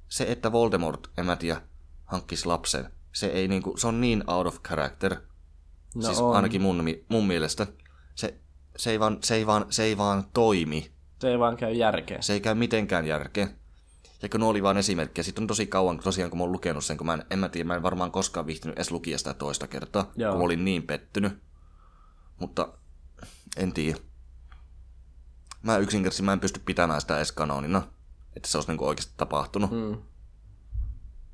Se, 0.09 0.25
että 0.25 0.53
Voldemort, 0.53 1.11
en 1.19 1.27
mä 1.27 1.37
tiedä, 1.37 1.63
hankkisi 2.05 2.47
lapsen, 2.47 2.91
se 3.13 3.27
ei 3.27 3.49
niin 3.49 3.63
kuin, 3.63 3.79
se 3.79 3.87
on 3.87 4.01
niin 4.01 4.31
out 4.31 4.47
of 4.47 4.63
character. 4.63 5.17
No 5.95 6.03
siis 6.03 6.19
on. 6.19 6.37
ainakin 6.37 6.63
mun, 6.63 6.85
mun 7.09 7.27
mielestä. 7.27 7.67
Se, 8.15 8.41
se, 8.77 8.91
ei 8.91 9.01
vaan, 9.01 9.19
se, 9.23 9.35
ei 9.35 9.47
vaan, 9.47 9.67
se 9.71 9.83
ei 9.83 9.97
vaan 9.97 10.25
toimi. 10.33 10.93
Se 11.21 11.31
ei 11.31 11.39
vaan 11.39 11.57
käy 11.57 11.73
järkeä. 11.73 12.23
Se 12.23 12.33
ei 12.33 12.41
käy 12.41 12.55
mitenkään 12.55 13.07
järkeä. 13.07 13.49
Ja 14.25 14.29
kun 14.29 14.43
oli 14.43 14.63
vaan 14.63 14.77
esimerkkejä, 14.77 15.25
sitten 15.25 15.43
on 15.43 15.49
tosi 15.49 15.67
kauan 15.67 15.99
tosiaan, 15.99 16.31
kun 16.31 16.39
mä 16.39 16.45
oon 16.45 16.53
lukenut 16.53 16.85
sen, 16.85 16.97
kun 16.97 17.07
mä 17.07 17.15
en, 17.15 17.25
en 17.31 17.39
mä 17.39 17.49
tiedä, 17.49 17.67
mä 17.67 17.75
en 17.75 17.83
varmaan 17.83 18.11
koskaan 18.11 18.47
viihtynyt 18.47 18.77
edes 18.77 18.91
lukia 18.91 19.19
sitä 19.19 19.35
toista 19.35 19.67
kertaa, 19.67 20.11
Joo. 20.17 20.31
kun 20.31 20.41
mä 20.41 20.45
olin 20.45 20.65
niin 20.65 20.83
pettynyt. 20.83 21.43
Mutta 22.41 22.69
en 23.57 23.73
tiedä. 23.73 23.99
mä 25.63 25.77
yksinkertaisesti 25.77 26.23
mä 26.23 26.33
en 26.33 26.41
pysty 26.41 26.61
pitämään 26.65 27.01
sitä 27.01 27.17
edes 27.17 27.33
kanonina, 27.33 27.83
että 28.37 28.49
se 28.49 28.59
olisi 28.59 28.71
niinku 28.71 28.87
oikeasti 28.87 29.15
tapahtunut. 29.17 29.71
Mm. 29.71 30.03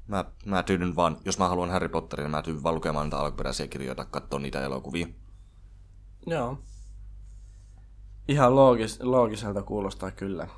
Mä, 0.06 0.24
mä 0.44 0.62
tyydyn 0.62 0.96
vaan, 0.96 1.16
jos 1.24 1.38
mä 1.38 1.48
haluan 1.48 1.70
Harry 1.70 1.88
Potterin, 1.88 2.24
niin 2.24 2.30
mä 2.30 2.42
tyydyn 2.42 2.62
vaan 2.62 2.74
lukemaan 2.74 3.06
niitä 3.06 3.18
alkuperäisiä 3.18 3.68
kirjoja 3.68 3.94
tai 3.94 4.06
katsoa 4.10 4.38
niitä 4.38 4.64
elokuvia. 4.64 5.06
Joo. 6.26 6.58
Ihan 8.28 8.56
loogis, 8.56 9.00
loogiselta 9.00 9.62
kuulostaa 9.62 10.10
kyllä. 10.10 10.48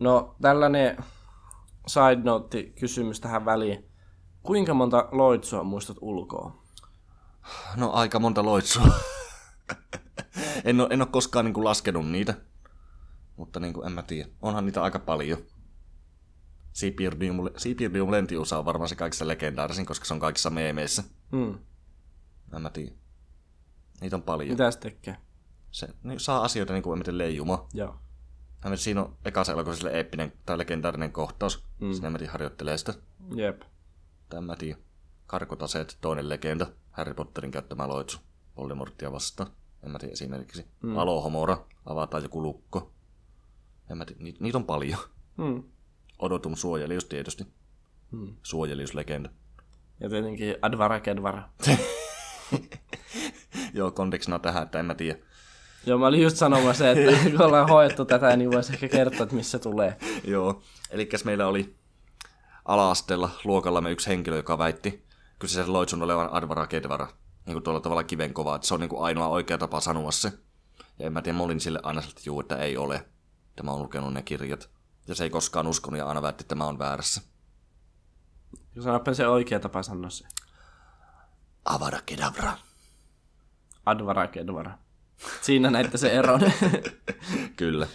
No, 0.00 0.36
tällainen 0.42 0.96
side 1.86 2.22
note 2.24 2.62
kysymys 2.62 3.20
tähän 3.20 3.44
väliin. 3.44 3.90
Kuinka 4.42 4.74
monta 4.74 5.08
loitsua 5.12 5.64
muistat 5.64 5.96
ulkoa? 6.00 6.62
No 7.76 7.92
aika 7.92 8.18
monta 8.18 8.44
loitsua. 8.44 8.86
en, 10.64 10.80
ole, 10.80 10.88
en 10.90 11.02
ole 11.02 11.08
koskaan 11.12 11.44
niin 11.44 11.54
kuin 11.54 11.64
laskenut 11.64 12.08
niitä. 12.08 12.34
Mutta 13.36 13.60
niin 13.60 13.74
kuin, 13.74 13.86
en 13.86 13.92
mä 13.92 14.02
tiedä. 14.02 14.28
Onhan 14.42 14.66
niitä 14.66 14.82
aika 14.82 14.98
paljon. 14.98 15.38
Sipirdium, 16.72 17.36
Sipirdium 17.56 18.10
lentiusa 18.10 18.58
on 18.58 18.64
varmaan 18.64 18.88
se 18.88 18.96
kaikista 18.96 19.28
legendaarisin, 19.28 19.86
koska 19.86 20.04
se 20.04 20.14
on 20.14 20.20
kaikissa 20.20 20.50
meemeissä. 20.50 21.04
Hmm. 21.32 21.58
En 22.56 22.62
mä 22.62 22.70
tiedä. 22.70 22.92
Niitä 24.00 24.16
on 24.16 24.22
paljon. 24.22 24.50
Mitä 24.50 24.70
se 24.70 24.78
tekee? 24.78 25.16
Se 25.70 25.88
niin, 26.02 26.20
saa 26.20 26.44
asioita 26.44 26.72
niin 26.72 26.82
kuin 26.82 26.98
miten 26.98 27.18
leijuma. 27.18 27.68
Joo. 27.74 28.00
Hän 28.60 28.78
siinä 28.78 29.02
on 29.02 29.16
ekassa 29.24 29.52
elokuvassa 29.52 29.80
sille 29.80 29.96
eeppinen 29.96 30.32
tai 30.46 30.58
legendaarinen 30.58 31.12
kohtaus. 31.12 31.64
Mm. 31.78 31.86
Mm. 31.86 31.92
Sinne 31.92 32.06
Emmetin 32.06 32.28
harjoittelee 32.28 32.78
sitä. 32.78 32.94
Jep. 33.34 33.62
Tai 34.28 34.38
en 34.38 34.44
mä 34.44 34.56
tiedä. 34.56 34.78
Karkotaseet, 35.26 35.98
toinen 36.00 36.28
legenda. 36.28 36.66
Harry 36.90 37.14
Potterin 37.14 37.50
käyttämä 37.50 37.88
loitsu. 37.88 38.18
Voldemorttia 38.56 39.12
vastaan. 39.12 39.50
En 39.82 39.90
mä 39.90 39.98
tiedä 39.98 40.12
esimerkiksi. 40.12 40.66
Mm. 40.82 40.96
Alohomora. 40.96 41.66
Avataan 41.86 42.22
joku 42.22 42.42
lukko. 42.42 42.92
En 43.90 43.98
mä 43.98 44.04
tiedä. 44.04 44.22
Ni- 44.22 44.36
niitä 44.40 44.58
on 44.58 44.64
paljon. 44.64 44.98
Hmm. 45.36 45.62
Odotum 46.18 46.56
suojelius 46.56 47.04
tietysti. 47.04 47.46
Hmm. 48.12 48.36
Suojeliuslegenda. 48.42 49.30
Ja 50.00 50.08
tietenkin 50.08 50.56
Advara 50.62 51.00
Kedvara. 51.00 51.48
Joo, 53.74 53.90
kontekstina 53.90 54.38
tähän, 54.38 54.62
että 54.62 54.80
en 54.80 54.86
mä 54.86 54.94
tiedä. 54.94 55.18
Joo, 55.86 55.98
mä 55.98 56.06
olin 56.06 56.22
just 56.22 56.36
sanomassa, 56.36 56.90
että 56.90 57.18
kun 57.30 57.42
ollaan 57.42 57.68
hoettu 57.68 58.04
tätä, 58.04 58.36
niin 58.36 58.52
voisi 58.52 58.72
ehkä 58.72 58.88
kertoa, 58.88 59.22
että 59.22 59.34
missä 59.34 59.58
tulee. 59.58 59.96
Joo, 60.24 60.62
eli 60.90 61.08
meillä 61.24 61.46
oli 61.46 61.76
ala-asteella 62.64 63.30
luokallamme 63.44 63.90
yksi 63.90 64.08
henkilö, 64.08 64.36
joka 64.36 64.58
väitti 64.58 65.04
kyseisen 65.38 65.72
loitsun 65.72 66.02
olevan 66.02 66.32
Advara 66.32 66.66
Kedvara. 66.66 67.08
Niin 67.46 67.54
kuin 67.54 67.62
tuolla 67.62 67.80
tavalla 67.80 68.04
kivenkova, 68.04 68.56
että 68.56 68.68
se 68.68 68.74
on 68.74 68.80
niin 68.80 68.90
kuin 68.90 69.02
ainoa 69.02 69.28
oikea 69.28 69.58
tapa 69.58 69.80
sanoa 69.80 70.10
se. 70.10 70.32
Ja 70.98 71.06
en 71.06 71.12
mä 71.12 71.22
tiedä, 71.22 71.38
mä 71.38 71.44
olin 71.44 71.60
sille 71.60 71.80
aina 71.82 72.00
siltä, 72.00 72.12
että 72.12 72.28
juu, 72.28 72.40
että 72.40 72.56
ei 72.56 72.76
ole. 72.76 72.96
Että 73.48 73.62
mä 73.62 73.70
oon 73.70 73.82
lukenut 73.82 74.14
ne 74.14 74.22
kirjat. 74.22 74.70
Ja 75.08 75.14
se 75.14 75.24
ei 75.24 75.30
koskaan 75.30 75.66
uskonut 75.66 75.98
ja 75.98 76.06
aina 76.06 76.22
väitti, 76.22 76.44
että 76.44 76.54
mä 76.54 76.64
oon 76.64 76.78
väärässä. 76.78 77.20
Sanoppa 78.80 79.14
se 79.14 79.28
oikea 79.28 79.60
tapa 79.60 79.82
sanoa 79.82 80.10
se. 80.10 80.26
Avada 81.64 82.00
Kedavra. 82.06 82.52
Advara 83.86 84.26
Kedvara. 84.26 84.78
Siinä 85.40 85.70
näitte 85.70 85.98
se 85.98 86.10
eron. 86.10 86.40
Kyllä, 87.56 87.86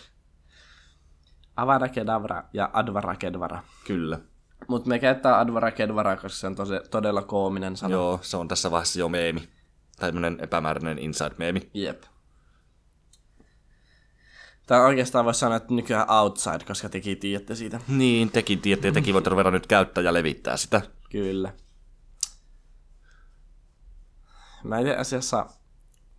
Avada 1.56 1.88
Kedavra 1.90 2.44
ja 2.54 2.70
Advara 2.74 3.16
Kedvara. 3.16 3.64
kyllä. 3.88 4.20
Mutta 4.68 4.90
me 4.90 5.00
käyttää 5.00 5.40
Advara 5.40 5.72
Kedvara, 5.72 6.16
koska 6.16 6.30
se 6.30 6.48
on 6.48 6.56
tosi, 6.56 6.74
todella 6.92 7.22
koominen 7.22 7.78
sana. 7.78 7.92
Joo, 7.92 8.20
se 8.22 8.38
on 8.38 8.48
tässä 8.48 8.72
vaiheessa 8.72 9.00
jo 9.00 9.10
meemi. 9.10 9.50
Tai 10.00 10.10
tämmönen 10.10 10.40
epämääräinen 10.42 10.98
inside-meemi. 10.98 11.70
Jep. 11.74 12.04
Tai 14.68 14.82
oikeastaan 14.82 15.26
voisi 15.26 15.40
sanoa, 15.40 15.58
että 15.58 15.74
nykyään 15.74 16.12
outside, 16.12 16.60
koska 16.68 16.90
tekin 16.90 17.18
tiedätte 17.18 17.56
siitä. 17.56 17.80
Niin, 17.88 18.32
tekin 18.32 18.62
tiedätte, 18.62 18.88
ja 18.88 18.94
tekin 18.94 19.14
voitte 19.14 19.30
ruveta 19.30 19.52
nyt 19.52 19.68
käyttää 19.68 20.04
ja 20.04 20.14
levittää 20.14 20.58
sitä. 20.58 20.82
Kyllä. 21.10 21.54
Mä 24.64 24.80
itse 24.80 24.96
asiassa, 24.96 25.46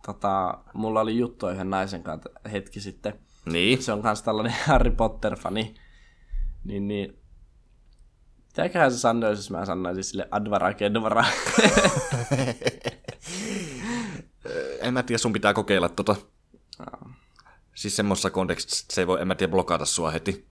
tota, 0.07 0.57
mulla 0.73 1.01
oli 1.01 1.17
juttu 1.17 1.49
yhden 1.49 1.69
naisen 1.69 2.03
kanssa 2.03 2.29
hetki 2.51 2.79
sitten. 2.79 3.19
Niin. 3.45 3.83
Se 3.83 3.91
on 3.91 4.01
kans 4.01 4.21
tällainen 4.21 4.55
Harry 4.65 4.91
Potter-fani. 4.91 5.75
Niin, 6.63 6.87
niin. 6.87 7.19
Mitäköhän 8.45 8.91
se 8.91 8.97
sanoisi, 8.97 9.39
jos 9.39 9.51
mä 9.51 9.65
sanoisin 9.65 10.03
sille 10.03 10.27
Advara 10.31 10.73
Kedvara? 10.73 11.25
En 14.79 14.93
mä 14.93 15.03
tiedä, 15.03 15.17
sun 15.17 15.33
pitää 15.33 15.53
kokeilla 15.53 15.89
tota. 15.89 16.15
Siis 17.75 17.95
semmoisessa 17.95 18.29
kontekstissa, 18.29 18.85
se 18.89 19.01
ei 19.01 19.07
voi, 19.07 19.21
en 19.21 19.27
mä 19.27 19.35
tiedä, 19.35 19.51
blokata 19.51 19.85
sua 19.85 20.11
heti. 20.11 20.47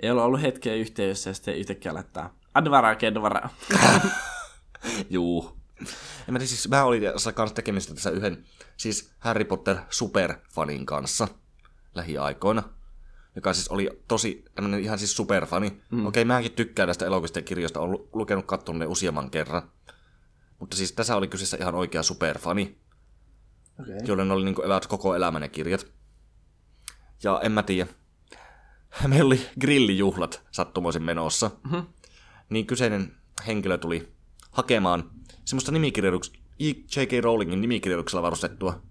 Ei 0.00 0.10
ole 0.10 0.22
ollut 0.22 0.42
hetkeä 0.42 0.74
yhteydessä 0.74 1.30
ja 1.30 1.34
sitten 1.34 1.56
yhtäkkiä 1.56 1.94
laittaa 1.94 2.34
Advara 2.54 2.94
Kedvara. 2.94 3.48
Juu. 5.10 5.60
En 5.80 6.32
mä 6.32 6.38
tiedä, 6.38 6.46
siis 6.46 6.68
mä 6.68 6.84
olin 6.84 7.02
kanssa 7.34 7.54
tekemistä 7.54 7.94
tässä 7.94 8.10
yhden, 8.10 8.44
siis 8.80 9.12
Harry 9.18 9.44
Potter 9.44 9.76
superfanin 9.90 10.86
kanssa 10.86 11.28
lähiaikoina. 11.94 12.62
Joka 13.36 13.54
siis 13.54 13.68
oli 13.68 14.02
tosi 14.08 14.44
tämmönen 14.54 14.80
ihan 14.80 14.98
siis 14.98 15.16
superfani. 15.16 15.82
Mm. 15.90 16.06
Okei, 16.06 16.24
mäkin 16.24 16.52
tykkään 16.52 16.88
tästä 16.88 17.06
elokuvista 17.06 17.38
ja 17.38 17.42
kirjoista, 17.42 17.80
olen 17.80 17.92
lu- 17.92 18.08
lukenut 18.12 18.46
katsonut 18.46 18.78
ne 18.78 18.86
useamman 18.86 19.30
kerran. 19.30 19.62
Mutta 20.58 20.76
siis 20.76 20.92
tässä 20.92 21.16
oli 21.16 21.28
kyseessä 21.28 21.56
ihan 21.60 21.74
oikea 21.74 22.02
superfani. 22.02 22.78
Okay. 23.80 23.98
joiden 24.06 24.30
oli 24.30 24.44
niinku 24.44 24.62
evät 24.62 24.86
koko 24.86 25.14
elämän 25.14 25.42
ne 25.42 25.48
kirjat. 25.48 25.86
Ja 27.22 27.40
en 27.42 27.52
mä 27.52 27.62
tiedä. 27.62 27.90
Meillä 29.08 29.26
oli 29.26 29.46
grillijuhlat 29.60 30.42
sattumoisin 30.50 31.02
menossa. 31.02 31.50
Mm-hmm. 31.64 31.86
Niin 32.50 32.66
kyseinen 32.66 33.16
henkilö 33.46 33.78
tuli 33.78 34.12
hakemaan 34.50 35.10
semmoista. 35.44 35.72
J.K. 36.60 37.12
Rowlingin 37.24 37.60
nimikirjoituksella 37.60 38.22
varustettua 38.22 38.82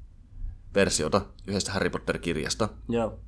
versiota 0.76 1.22
yhdestä 1.48 1.72
Harry 1.72 1.90
Potter-kirjasta. 1.90 2.70
Joo. 2.90 3.20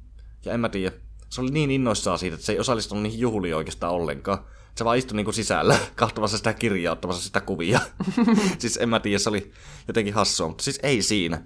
Ja 0.45 0.53
en 0.53 0.59
mä 0.59 0.69
tiedä. 0.69 0.95
Se 1.29 1.41
oli 1.41 1.51
niin 1.51 1.71
innoissaan 1.71 2.19
siitä, 2.19 2.33
että 2.35 2.45
se 2.45 2.51
ei 2.53 2.59
osallistunut 2.59 3.03
niihin 3.03 3.19
juhliin 3.19 3.55
oikeastaan 3.55 3.93
ollenkaan. 3.93 4.45
Se 4.75 4.85
vaan 4.85 4.97
istui 4.97 5.15
niinku 5.15 5.31
sisällä, 5.31 5.77
kahtomassa 5.95 6.37
sitä 6.37 6.53
kirjaa, 6.53 6.93
ottamassa 6.93 7.23
sitä 7.23 7.41
kuvia. 7.41 7.79
siis 8.59 8.77
en 8.77 8.89
mä 8.89 8.99
tiedä, 8.99 9.19
se 9.19 9.29
oli 9.29 9.51
jotenkin 9.87 10.13
hassua, 10.13 10.47
mutta 10.47 10.63
siis 10.63 10.79
ei 10.83 11.01
siinä. 11.01 11.43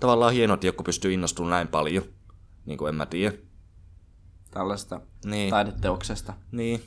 Tavallaan 0.00 0.32
hienoa, 0.32 0.54
että 0.54 0.66
joku 0.66 0.82
pystyy 0.82 1.12
innostumaan 1.12 1.50
näin 1.50 1.68
paljon. 1.68 2.04
Niin 2.66 2.78
kuin 2.78 2.88
en 2.88 2.94
mä 2.94 3.06
tiedä. 3.06 3.36
Tällaista 4.50 5.00
Niin. 5.24 5.50
taideteoksesta. 5.50 6.34
Niin. 6.52 6.82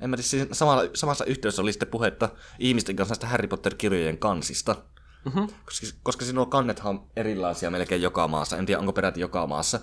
En 0.00 0.10
mä 0.10 0.16
tiedä, 0.16 0.28
siis 0.28 0.48
samalla, 0.52 0.82
samassa 0.94 1.24
yhteydessä 1.24 1.62
oli 1.62 1.72
sitten 1.72 1.88
puhetta 1.88 2.28
ihmisten 2.58 2.96
kanssa 2.96 3.12
näistä 3.12 3.26
Harry 3.26 3.48
Potter-kirjojen 3.48 4.18
kansista. 4.18 4.76
Mm-hmm. 5.24 5.48
Koska, 5.64 5.86
koska 6.02 6.24
sinulla 6.24 6.46
kannethan 6.46 6.90
on 6.90 7.10
erilaisia 7.16 7.70
melkein 7.70 8.02
joka 8.02 8.28
maassa. 8.28 8.56
En 8.56 8.66
tiedä, 8.66 8.80
onko 8.80 8.92
peräti 8.92 9.20
joka 9.20 9.46
maassa. 9.46 9.80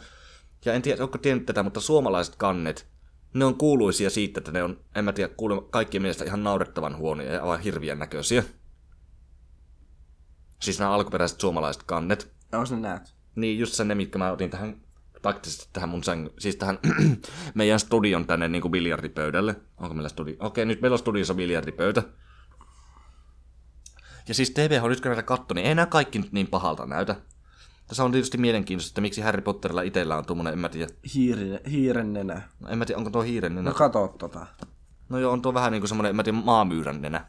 Ja 0.65 0.73
en 0.73 0.81
tiedä, 0.81 1.03
onko 1.03 1.17
tiennyt 1.17 1.45
tätä, 1.45 1.63
mutta 1.63 1.79
suomalaiset 1.79 2.35
kannet, 2.35 2.87
ne 3.33 3.45
on 3.45 3.57
kuuluisia 3.57 4.09
siitä, 4.09 4.39
että 4.39 4.51
ne 4.51 4.63
on, 4.63 4.79
en 4.95 5.05
mä 5.05 5.13
tiedä, 5.13 5.33
kuulemma 5.37 5.61
kaikkien 5.61 6.01
mielestä 6.01 6.25
ihan 6.25 6.43
naurettavan 6.43 6.97
huonoja 6.97 7.33
ja 7.33 7.41
aivan 7.41 7.59
hirviän 7.59 7.99
näköisiä. 7.99 8.43
Siis 10.61 10.79
nämä 10.79 10.91
alkuperäiset 10.91 11.39
suomalaiset 11.39 11.83
kannet. 11.83 12.33
Onko 12.53 12.75
ne 12.75 12.81
näet? 12.81 13.13
Niin, 13.35 13.59
just 13.59 13.73
se 13.73 13.83
ne, 13.83 13.95
mitkä 13.95 14.17
mä 14.17 14.31
otin 14.31 14.49
tähän 14.49 14.81
taktisesti 15.23 15.69
tähän 15.73 15.89
mun 15.89 16.03
säng... 16.03 16.27
siis 16.39 16.55
tähän 16.55 16.79
meidän 17.53 17.79
studion 17.79 18.27
tänne 18.27 18.47
niin 18.47 18.61
kuin 18.61 18.71
biljardipöydälle. 18.71 19.55
Onko 19.77 19.93
meillä 19.93 20.09
studio? 20.09 20.35
Okei, 20.39 20.65
nyt 20.65 20.81
meillä 20.81 20.95
on 20.95 20.99
studiossa 20.99 21.33
biljardipöytä. 21.33 22.03
Ja 24.27 24.33
siis 24.33 24.51
TV 24.51 24.79
on 24.83 24.89
nyt 24.89 25.01
kun 25.01 25.09
näitä 25.09 25.23
katto, 25.23 25.53
niin 25.53 25.67
ei 25.67 25.75
nämä 25.75 25.85
kaikki 25.85 26.19
nyt 26.19 26.31
niin 26.31 26.47
pahalta 26.47 26.85
näytä. 26.85 27.15
Tässä 27.87 28.03
on 28.03 28.11
tietysti 28.11 28.37
mielenkiintoista, 28.37 28.91
että 28.91 29.01
miksi 29.01 29.21
Harry 29.21 29.41
Potterilla 29.41 29.81
itsellä 29.81 30.17
on 30.17 30.25
tuommoinen, 30.25 30.53
en 30.53 30.59
mä 30.59 30.69
tiedä. 30.69 30.93
Hiiren, 31.13 31.59
hiiren 31.69 32.13
nenä. 32.13 32.41
No, 32.59 32.69
en 32.69 32.77
mä 32.77 32.85
tiedä, 32.85 32.97
onko 32.97 33.09
tuo 33.09 33.21
hiiren 33.21 33.55
nenä. 33.55 33.69
No 33.69 33.75
kato 33.75 34.07
tota. 34.07 34.45
No 35.09 35.19
joo, 35.19 35.33
on 35.33 35.41
tuo 35.41 35.53
vähän 35.53 35.71
niin 35.71 35.81
kuin 35.81 35.89
semmoinen, 35.89 36.09
en 36.09 36.15
mä 36.15 36.23
tiedä, 36.23 36.37
maamyyrän 36.37 37.01
nenä. 37.01 37.25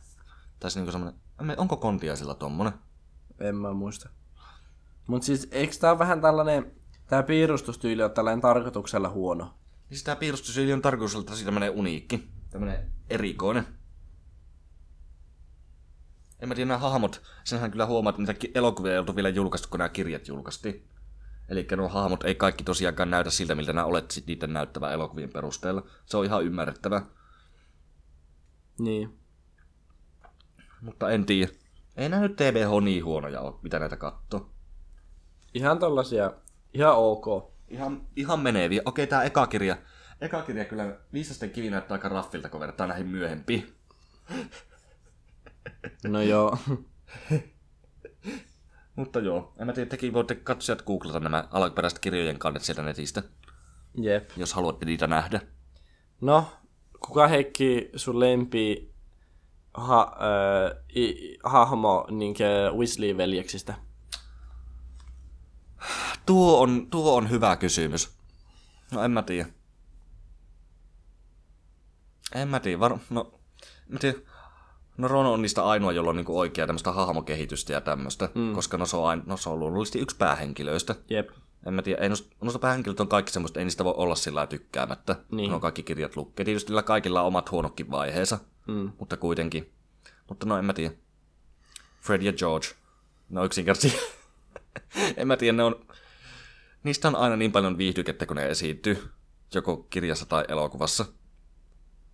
Tai 0.60 0.70
se 0.70 0.80
niin 0.80 0.84
kuin 0.84 0.92
semmoinen, 0.92 1.60
onko 1.60 1.76
kontiaisilla 1.76 2.34
tommonen? 2.34 2.72
En 3.38 3.56
mä 3.56 3.72
muista. 3.72 4.08
Mut 5.06 5.22
siis, 5.22 5.48
eikö 5.50 5.74
tää 5.80 5.90
ole 5.90 5.98
vähän 5.98 6.20
tällainen, 6.20 6.72
tää 7.06 7.22
piirustustyyli 7.22 8.02
on 8.02 8.10
tällainen 8.10 8.40
tarkoituksella 8.40 9.08
huono? 9.08 9.54
Niin 9.90 10.04
tämä 10.04 10.16
piirustusyyli 10.16 10.72
on 10.72 10.82
tarkoitus 10.82 11.14
olla 11.14 11.24
tosi 11.24 11.44
tämmönen 11.44 11.70
uniikki, 11.70 12.28
tämmönen 12.50 12.92
erikoinen. 13.10 13.66
En 16.40 16.48
mä 16.48 16.54
tiedä, 16.54 16.68
nämä 16.68 16.78
hahmot, 16.78 17.22
senhän 17.44 17.70
kyllä 17.70 17.86
huomaa, 17.86 18.10
että 18.10 18.22
niitä 18.22 18.58
elokuvia 18.58 18.92
ei 18.92 18.98
oltu 18.98 19.16
vielä 19.16 19.28
julkaistu, 19.28 19.68
kun 19.68 19.78
nämä 19.78 19.88
kirjat 19.88 20.28
julkaistiin. 20.28 20.88
Eli 21.48 21.66
nuo 21.76 21.88
hahmot 21.88 22.24
ei 22.24 22.34
kaikki 22.34 22.64
tosiaankaan 22.64 23.10
näytä 23.10 23.30
siltä, 23.30 23.54
miltä 23.54 23.72
nämä 23.72 23.86
olet 23.86 24.10
sit 24.10 24.26
niiden 24.26 24.52
näyttävän 24.52 24.92
elokuvien 24.92 25.30
perusteella. 25.32 25.86
Se 26.06 26.16
on 26.16 26.24
ihan 26.24 26.44
ymmärrettävää, 26.44 27.02
Niin. 28.78 29.18
mutta 30.80 31.10
en 31.10 31.26
tiedä. 31.26 31.52
Ei 31.96 32.08
nämä 32.08 32.22
nyt 32.22 32.36
TVH 32.36 32.82
niin 32.84 33.04
huonoja 33.04 33.40
ole, 33.40 33.54
mitä 33.62 33.78
näitä 33.78 33.96
katsoo. 33.96 34.50
Ihan 35.54 35.78
tollasia 35.78 36.32
Ihan 36.74 36.96
ok. 36.96 37.54
Ihan, 37.68 38.06
ihan 38.16 38.40
meneviä. 38.40 38.82
Okei, 38.84 39.06
tää 39.06 39.22
eka 39.22 39.46
kirja. 39.46 39.76
Eka 40.20 40.42
kirja 40.42 40.64
kyllä 40.64 40.96
viisasten 41.12 41.50
kivi 41.50 41.70
näyttää 41.70 41.94
aika 41.94 42.08
raffilta, 42.08 42.48
kun 42.48 42.60
verrataan 42.60 42.88
näihin 42.88 43.06
myöhempiin. 43.06 43.74
No 46.04 46.22
joo. 46.22 46.58
Mutta 48.96 49.20
joo, 49.20 49.54
en 49.58 49.66
mä 49.66 49.72
tiedä, 49.72 49.90
tekin 49.90 50.12
voitte 50.12 50.34
katsojat 50.34 50.82
googlata 50.82 51.20
nämä 51.20 51.48
alkuperäiset 51.50 51.98
kirjojen 51.98 52.38
kannet 52.38 52.62
sieltä 52.62 52.82
netistä, 52.82 53.22
Jep. 54.00 54.30
jos 54.36 54.54
haluatte 54.54 54.86
niitä 54.86 55.06
nähdä. 55.06 55.40
No, 56.20 56.46
kuka 57.06 57.28
Heikki 57.28 57.90
sun 57.96 58.20
lempi 58.20 58.94
ha, 59.74 60.16
äh, 60.16 60.96
i, 60.96 61.38
hahmo 61.44 62.06
niinkö 62.10 62.70
Weasley-veljeksistä? 62.76 63.74
Tuo 66.26 66.60
on, 66.60 66.86
tuo 66.90 67.16
on 67.16 67.30
hyvä 67.30 67.56
kysymys. 67.56 68.10
No 68.92 69.02
en 69.04 69.10
mä 69.10 69.22
tiedä. 69.22 69.48
En 72.34 72.48
mä 72.48 72.60
tiedä, 72.60 72.80
var... 72.80 72.98
no, 73.10 73.40
mä 73.88 73.98
tiedä. 73.98 74.18
No 74.96 75.08
Ron 75.08 75.26
on 75.26 75.42
niistä 75.42 75.64
ainoa, 75.64 75.92
jolla 75.92 76.10
on 76.10 76.16
niinku 76.16 76.38
oikea 76.38 76.66
tämmöistä 76.66 76.92
hahmokehitystä 76.92 77.72
ja 77.72 77.80
tämmöistä, 77.80 78.28
mm. 78.34 78.54
koska 78.54 78.76
no 78.76 78.86
se, 78.86 78.96
on 78.96 79.08
ain... 79.08 79.22
no 79.26 79.36
se 79.36 79.50
on 79.50 79.58
luonnollisesti 79.58 79.98
yksi 79.98 80.16
päähenkilöistä. 80.16 80.94
Jep. 81.10 81.30
En 81.66 81.74
mä 81.74 81.82
tiedä, 81.82 82.02
ei 82.02 82.08
noista, 82.08 82.36
noista 82.40 82.58
päähenkilöt 82.58 83.00
on 83.00 83.08
kaikki 83.08 83.32
semmoista, 83.32 83.58
ei 83.60 83.64
niistä 83.64 83.84
voi 83.84 83.94
olla 83.96 84.14
sillä 84.14 84.46
tykkäämättä. 84.46 85.16
Niin. 85.30 85.48
Ne 85.48 85.54
on 85.54 85.60
kaikki 85.60 85.82
kirjat 85.82 86.16
lukee. 86.16 86.44
Tietysti 86.44 86.68
niillä 86.70 86.82
kaikilla 86.82 87.20
on 87.20 87.26
omat 87.26 87.50
huonokin 87.50 87.90
vaiheensa, 87.90 88.38
Mm. 88.66 88.92
mutta 88.98 89.16
kuitenkin. 89.16 89.72
Mutta 90.28 90.46
no 90.46 90.58
en 90.58 90.64
mä 90.64 90.72
tiedä. 90.72 90.94
Fred 92.00 92.22
ja 92.22 92.32
George. 92.32 92.66
No 93.30 93.44
yksinkertaisesti. 93.44 94.00
en 95.16 95.28
mä 95.28 95.36
tiedä, 95.36 95.56
ne 95.56 95.62
on... 95.62 95.86
Niistä 96.84 97.08
on 97.08 97.16
aina 97.16 97.36
niin 97.36 97.52
paljon 97.52 97.78
viihdykettä, 97.78 98.26
kun 98.26 98.36
ne 98.36 98.48
esiintyy. 98.48 99.10
Joko 99.54 99.76
kirjassa 99.76 100.26
tai 100.26 100.44
elokuvassa. 100.48 101.04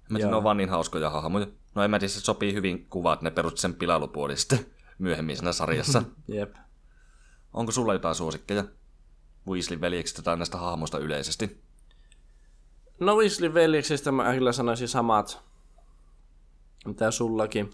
Mä 0.09 0.19
tiedä, 0.19 0.23
Joo. 0.23 0.31
ne 0.31 0.37
on 0.37 0.45
vaan 0.45 0.57
niin 0.57 0.69
hauskoja 0.69 1.11
hahmoja. 1.11 1.47
No 1.75 1.83
en 1.83 1.91
mä 1.91 1.99
tiedä, 1.99 2.13
se 2.13 2.21
sopii 2.21 2.55
hyvin 2.55 2.87
kuvaa, 2.87 3.13
että 3.13 3.25
ne 3.25 3.31
perusti 3.31 3.61
sen 3.61 3.75
pilailupuoli 3.75 4.37
sitten 4.37 4.67
myöhemmin 4.99 5.37
siinä 5.37 5.53
sarjassa. 5.53 6.03
Jep. 6.29 6.55
Onko 7.53 7.73
sulla 7.73 7.93
jotain 7.93 8.15
suosikkeja? 8.15 8.65
Weasleyn 9.49 9.81
veljeksistä 9.81 10.23
tai 10.23 10.37
näistä 10.37 10.59
hahmoista 10.59 10.99
yleisesti? 10.99 11.63
No 13.01 13.17
Weasley 13.17 13.55
veljeksistä 13.55 14.13
mä 14.13 14.35
kyllä 14.35 14.53
sanoisin 14.53 14.89
samat, 14.89 15.43
mitä 16.87 17.11
sullakin. 17.11 17.71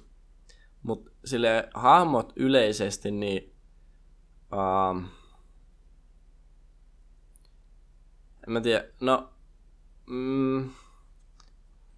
Mut 0.82 1.12
sille 1.24 1.68
hahmot 1.74 2.32
yleisesti, 2.36 3.10
niin... 3.10 3.52
Um, 4.52 5.04
en 8.46 8.52
mä 8.52 8.60
tiedä, 8.60 8.84
no... 9.00 9.28
Mm, 10.06 10.70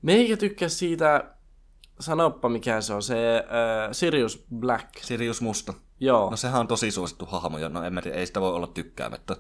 meikä 0.03 0.37
tykkäs 0.37 0.79
siitä, 0.79 1.35
sanoppa 2.01 2.49
mikä 2.49 2.81
se 2.81 2.95
on, 2.95 3.03
se 3.03 3.45
uh, 3.45 3.93
Sirius 3.93 4.47
Black. 4.55 4.89
Sirius 5.03 5.41
Musta. 5.41 5.75
Joo, 6.01 6.31
No 6.31 6.37
sehän 6.37 6.61
on 6.61 6.69
tosi 6.69 6.91
suosittu 6.91 7.27
hahmo, 7.27 7.59
ja 7.59 7.69
no 7.69 7.83
en 7.83 7.95
mä 7.95 8.03
tiedä, 8.03 8.17
ei 8.17 8.27
sitä 8.27 8.41
voi 8.41 8.53
olla 8.53 8.67
tykkäämättä. 8.67 9.37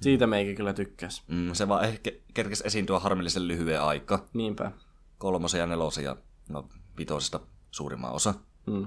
siitä 0.00 0.26
meikä 0.26 0.54
kyllä 0.54 0.72
tykkäs. 0.72 1.22
Mm, 1.28 1.52
se 1.52 1.68
vaan 1.68 1.84
ehkä 1.84 2.10
kerkesi 2.34 2.66
esiintyä 2.66 2.98
harmillisen 2.98 3.48
lyhyen 3.48 3.82
aika. 3.82 4.24
Niinpä. 4.32 4.72
Kolmosen 5.18 5.58
ja 5.58 5.66
nelosen 5.66 6.04
ja 6.04 6.16
no, 6.48 6.68
vitosesta 6.98 7.40
suurimman 7.70 8.12
osa. 8.12 8.34
Mm. 8.66 8.86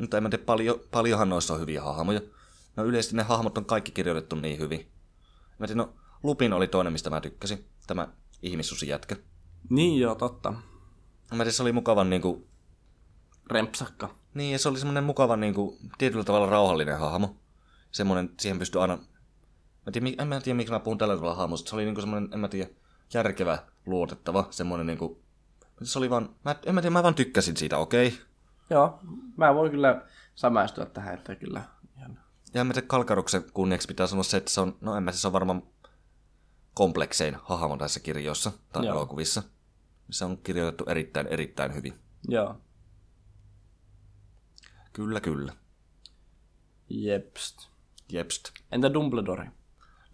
Mutta 0.00 0.16
en 0.16 0.22
mä 0.22 0.28
tiedä, 0.28 0.44
paljon, 0.44 0.80
paljonhan 0.90 1.28
noissa 1.28 1.54
on 1.54 1.60
hyviä 1.60 1.82
hahmoja. 1.82 2.20
No 2.76 2.84
yleisesti 2.84 3.16
ne 3.16 3.22
hahmot 3.22 3.58
on 3.58 3.64
kaikki 3.64 3.92
kirjoitettu 3.92 4.36
niin 4.36 4.58
hyvin. 4.58 4.90
Mä 5.58 5.66
tiedän, 5.66 5.86
no 5.86 5.94
Lupin 6.22 6.52
oli 6.52 6.68
toinen, 6.68 6.92
mistä 6.92 7.10
mä 7.10 7.20
tykkäsin. 7.20 7.64
Tämä 7.86 8.08
ihmissusijätkä. 8.42 9.16
Niin 9.70 10.00
joo, 10.00 10.14
totta. 10.14 10.50
Mä 10.50 11.36
tiedän, 11.36 11.52
se 11.52 11.62
oli 11.62 11.72
mukavan 11.72 12.10
niinku... 12.10 12.46
Rempsakka. 13.50 14.14
Niin, 14.34 14.52
ja 14.52 14.58
se 14.58 14.68
oli 14.68 14.78
semmonen 14.78 15.04
mukavan 15.04 15.40
niinku, 15.40 15.78
tietyllä 15.98 16.24
tavalla 16.24 16.46
rauhallinen 16.46 16.98
hahmo. 16.98 17.36
Semmonen, 17.92 18.30
siihen 18.38 18.58
pystyi 18.58 18.80
aina... 18.80 18.98
Mä 19.86 19.92
tiedän, 19.92 20.14
en 20.18 20.28
mä 20.28 20.40
tiedä, 20.40 20.56
miksi 20.56 20.72
mä 20.72 20.80
puhun 20.80 20.98
tällä 20.98 21.16
tavalla 21.16 21.34
hahmosta. 21.34 21.70
Se 21.70 21.76
oli 21.76 21.84
niinku 21.84 22.00
semmonen, 22.00 22.28
en 22.32 22.40
mä 22.40 22.48
tiedä, 22.48 22.70
järkevä, 23.14 23.58
luotettava, 23.86 24.46
semmonen 24.50 24.86
niinku... 24.86 25.22
Se 25.82 25.98
oli 25.98 26.10
vaan, 26.10 26.34
mä, 26.44 26.56
en 26.66 26.74
mä 26.74 26.80
tiedä, 26.80 26.92
mä 26.92 27.02
vaan 27.02 27.14
tykkäsin 27.14 27.56
siitä, 27.56 27.78
okei. 27.78 28.06
Okay. 28.06 28.18
Joo, 28.70 29.00
mä 29.36 29.54
voin 29.54 29.70
kyllä 29.70 30.02
samaistua 30.34 30.86
tähän, 30.86 31.14
että 31.14 31.34
kyllä. 31.34 31.62
Ja 32.54 32.64
mä 32.64 32.72
tiedä, 32.72 32.86
Kalkaruksen 32.86 33.44
kunniaksi 33.52 33.88
pitää 33.88 34.06
sanoa 34.06 34.22
se, 34.22 34.36
että 34.36 34.50
se 34.50 34.60
on, 34.60 34.76
no 34.80 34.96
en 34.96 35.02
mä 35.02 35.12
se 35.12 35.26
on 35.26 35.32
varmaan 35.32 35.62
kompleksein 36.74 37.36
hahmo 37.42 37.76
näissä 37.76 38.00
kirjoissa 38.00 38.52
tai 38.72 38.86
Joo. 38.86 38.96
elokuvissa. 38.96 39.42
Se 40.10 40.24
on 40.24 40.38
kirjoitettu 40.38 40.84
erittäin, 40.84 41.26
erittäin 41.26 41.74
hyvin. 41.74 41.94
Joo. 42.28 42.60
Kyllä, 44.92 45.20
kyllä. 45.20 45.52
Jepst. 46.88 47.68
Jepst. 48.12 48.50
Entä 48.72 48.94
Dumbledore? 48.94 49.50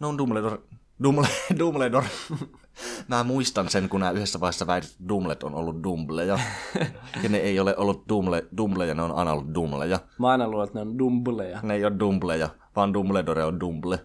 No 0.00 0.18
Dumbledore. 0.18 0.58
Dumble, 1.02 1.28
Dumbledore. 1.58 2.06
Mä 3.08 3.24
muistan 3.24 3.68
sen, 3.68 3.88
kun 3.88 4.00
nämä 4.00 4.12
yhdessä 4.12 4.40
vaiheessa 4.40 4.66
väitit, 4.66 4.90
että 4.90 5.08
Dumlet 5.08 5.42
on 5.42 5.54
ollut 5.54 5.82
Dumbleja. 5.82 6.38
ja 7.22 7.28
ne 7.28 7.38
ei 7.38 7.60
ole 7.60 7.76
ollut 7.76 8.04
Dumble, 8.08 8.46
Dumbleja, 8.56 8.94
ne 8.94 9.02
on 9.02 9.12
aina 9.12 9.32
ollut 9.32 9.54
Dumbleja. 9.54 10.00
Mä 10.18 10.28
aina 10.28 10.48
luulen, 10.48 10.66
että 10.66 10.78
ne 10.78 10.90
on 10.90 10.98
Dumbleja. 10.98 11.60
Ne 11.62 11.74
ei 11.74 11.84
ole 11.84 11.98
Dumbleja, 11.98 12.48
vaan 12.76 12.94
Dumbledore 12.94 13.44
on 13.44 13.60
Dumble. 13.60 13.98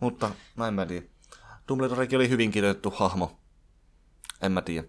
Mutta, 0.00 0.30
no 0.56 0.66
en 0.66 0.74
mä 0.74 0.86
tiedä. 0.86 1.06
Dumbledorekin 1.68 2.16
oli 2.16 2.28
hyvin 2.28 2.50
kirjoitettu 2.50 2.90
hahmo. 2.90 3.38
En 4.42 4.52
mä 4.52 4.62
tiedä. 4.62 4.88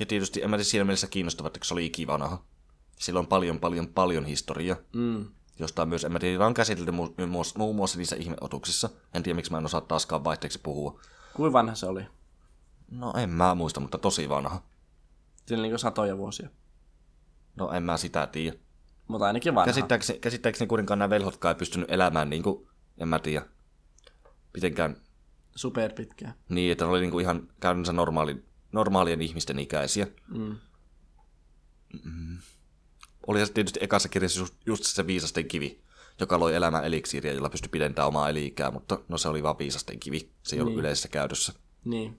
Ja 0.00 0.06
tietysti 0.06 0.42
en 0.42 0.50
mä 0.50 0.56
tiedä 0.56 0.64
siinä 0.64 0.84
mielessä 0.84 1.06
kiinnostava, 1.06 1.46
että 1.46 1.60
se 1.62 1.74
oli 1.74 1.86
ikivanaha. 1.86 2.44
Sillä 2.98 3.20
on 3.20 3.26
paljon, 3.26 3.58
paljon, 3.58 3.88
paljon 3.88 4.24
historiaa. 4.24 4.76
Mm. 4.92 5.26
Josta 5.58 5.86
myös, 5.86 6.04
en 6.04 6.12
mä 6.12 6.18
tiedä, 6.18 6.46
on 6.46 6.54
käsitelty 6.54 6.90
mu- 6.90 7.14
muun 7.56 7.76
muassa, 7.76 7.98
niissä 7.98 8.16
ihmeotuksissa. 8.16 8.90
En 9.14 9.22
tiedä, 9.22 9.36
miksi 9.36 9.50
mä 9.50 9.58
en 9.58 9.64
osaa 9.64 9.80
taaskaan 9.80 10.24
vaihteeksi 10.24 10.60
puhua. 10.62 11.00
Kuinka 11.34 11.52
vanha 11.52 11.74
se 11.74 11.86
oli? 11.86 12.06
No 12.90 13.12
en 13.16 13.30
mä 13.30 13.54
muista, 13.54 13.80
mutta 13.80 13.98
tosi 13.98 14.28
vanha. 14.28 14.62
Siinä 15.46 15.62
niin 15.62 15.78
satoja 15.78 16.18
vuosia. 16.18 16.48
No 17.56 17.70
en 17.72 17.82
mä 17.82 17.96
sitä 17.96 18.26
tiedä. 18.26 18.56
Mutta 19.08 19.26
ainakin 19.26 19.54
vanha. 19.54 19.66
Käsittääkseni, 19.66 20.18
käsittääkseni 20.18 20.68
kuitenkaan 20.68 20.98
nämä 20.98 21.10
velhotkaan 21.10 21.54
ei 21.54 21.58
pystynyt 21.58 21.90
elämään 21.90 22.30
niin 22.30 22.42
kuin, 22.42 22.68
en 22.98 23.08
mä 23.08 23.18
tiedä, 23.18 23.46
mitenkään 24.54 24.96
Super 25.54 25.92
pitkää. 25.92 26.34
niin, 26.48 26.72
että 26.72 26.84
ne 26.84 26.90
oli 26.90 27.00
niin 27.00 27.10
kuin 27.10 27.22
ihan 27.22 27.48
käytännössä 27.60 27.92
normaali, 27.92 28.44
normaalien 28.72 29.22
ihmisten 29.22 29.58
ikäisiä. 29.58 30.06
Mm. 30.28 30.56
Oli 33.26 33.46
se 33.46 33.52
tietysti 33.52 33.80
ekassa 33.82 34.08
kirjassa 34.08 34.40
just, 34.40 34.54
just 34.66 34.84
se 34.84 35.06
viisasten 35.06 35.48
kivi, 35.48 35.80
joka 36.20 36.40
loi 36.40 36.54
elämän 36.54 36.84
eliksiiriä, 36.84 37.32
jolla 37.32 37.48
pystyi 37.50 37.68
pidentämään 37.68 38.08
omaa 38.08 38.28
eliikää, 38.30 38.70
mutta 38.70 38.98
no 39.08 39.18
se 39.18 39.28
oli 39.28 39.42
vaan 39.42 39.58
viisasten 39.58 40.00
kivi. 40.00 40.30
Se 40.42 40.56
ei 40.56 40.60
ollut 40.60 40.72
Niin. 40.74 40.80
yleisessä 40.80 41.08
käytössä. 41.08 41.52
Niin. 41.84 42.18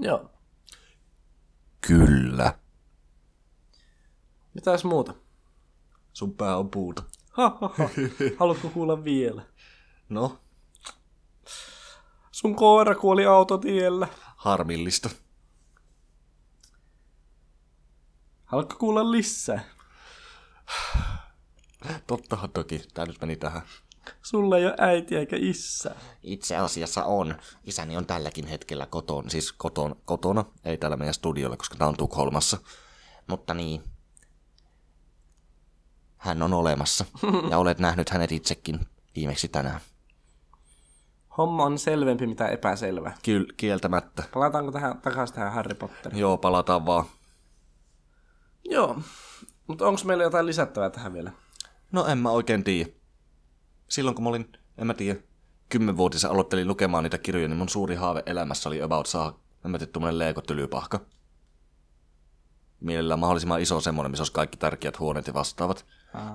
Joo. 0.00 0.30
Kyllä. 1.80 2.58
Mitäs 4.54 4.84
muuta? 4.84 5.14
Sun 6.12 6.34
pää 6.34 6.56
on 6.56 6.70
puuta. 6.70 7.02
Ha, 7.30 7.58
ha, 7.60 7.70
ha. 7.78 7.88
Haluatko 8.38 8.68
kuulla 8.68 9.04
vielä? 9.04 9.42
No, 10.08 10.38
Sun 12.32 12.54
koira 12.56 12.94
kuoli 12.94 13.26
autotiellä. 13.26 14.08
harmillista. 14.36 15.10
Haluatko 18.48 18.76
kuulla 18.78 19.10
lisää? 19.10 19.60
Tottahan 22.06 22.50
toki. 22.50 22.82
Tää 22.94 23.06
nyt 23.06 23.20
meni 23.20 23.36
tähän. 23.36 23.62
Sulla 24.22 24.58
ei 24.58 24.66
ole 24.66 24.74
äiti 24.78 25.16
eikä 25.16 25.36
isä. 25.40 25.94
Itse 26.22 26.56
asiassa 26.56 27.04
on. 27.04 27.34
Isäni 27.64 27.96
on 27.96 28.06
tälläkin 28.06 28.46
hetkellä 28.46 28.86
kotona. 28.86 29.30
Siis 29.30 29.52
kotona, 29.52 29.96
kotona, 30.04 30.44
ei 30.64 30.78
täällä 30.78 30.96
meidän 30.96 31.14
studiolla, 31.14 31.56
koska 31.56 31.76
tää 31.76 31.88
on 31.88 31.96
Tukholmassa. 31.96 32.58
Mutta 33.26 33.54
niin. 33.54 33.82
Hän 36.16 36.42
on 36.42 36.54
olemassa. 36.54 37.04
Ja 37.50 37.58
olet 37.62 37.78
nähnyt 37.78 38.10
hänet 38.10 38.32
itsekin 38.32 38.80
viimeksi 39.16 39.48
tänään. 39.48 39.80
Homma 41.38 41.64
on 41.64 41.78
selvempi 41.78 42.26
mitä 42.26 42.48
epäselvä. 42.48 43.12
Kyllä, 43.24 43.52
kieltämättä. 43.56 44.24
Palataanko 44.34 44.72
tähän 44.72 45.00
takaisin 45.00 45.34
tähän 45.34 45.52
Harry 45.52 45.74
Potteriin? 45.74 46.20
Joo, 46.20 46.36
palataan 46.36 46.86
vaan. 46.86 47.04
Joo. 48.70 48.98
Mutta 49.66 49.86
onko 49.86 50.00
meillä 50.04 50.24
jotain 50.24 50.46
lisättävää 50.46 50.90
tähän 50.90 51.12
vielä? 51.12 51.32
No 51.92 52.06
en 52.06 52.18
mä 52.18 52.30
oikein 52.30 52.64
tiedä. 52.64 52.90
Silloin 53.88 54.14
kun 54.14 54.24
mä 54.24 54.28
olin, 54.28 54.52
en 54.78 54.86
mä 54.86 54.94
tiedä, 54.94 55.20
kymmenvuotisen 55.68 56.30
aloittelin 56.30 56.68
lukemaan 56.68 57.04
niitä 57.04 57.18
kirjoja, 57.18 57.48
niin 57.48 57.58
mun 57.58 57.68
suuri 57.68 57.94
haave 57.94 58.22
elämässä 58.26 58.68
oli 58.68 58.82
about 58.82 59.06
saa, 59.06 59.40
en 59.64 59.70
mä 59.70 59.78
tiedä, 59.78 59.92
tuommoinen 59.92 60.18
Lego-tylypahka. 60.18 61.00
Mielellään 62.80 63.20
mahdollisimman 63.20 63.60
iso 63.60 63.80
semmoinen, 63.80 64.10
missä 64.10 64.22
olisi 64.22 64.32
kaikki 64.32 64.56
tärkeät 64.56 64.98
huoneet 64.98 65.26
ja 65.26 65.34
vastaavat. 65.34 65.86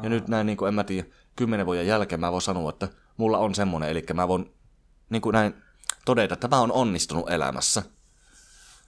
Ja 0.03 0.09
nyt 0.09 0.27
näin, 0.27 0.45
niin 0.45 0.57
kuin, 0.57 0.67
en 0.67 0.73
mä 0.73 0.83
tiedä, 0.83 1.07
kymmenen 1.35 1.65
vuoden 1.65 1.87
jälkeen 1.87 2.21
mä 2.21 2.31
voin 2.31 2.41
sanoa, 2.41 2.69
että 2.69 2.87
mulla 3.17 3.37
on 3.37 3.55
semmonen, 3.55 3.89
eli 3.89 4.03
mä 4.13 4.27
voin 4.27 4.53
niin 5.09 5.21
kuin 5.21 5.33
näin 5.33 5.53
todeta, 6.05 6.33
että 6.33 6.47
mä 6.47 6.59
oon 6.59 6.71
onnistunut 6.71 7.29
elämässä. 7.29 7.83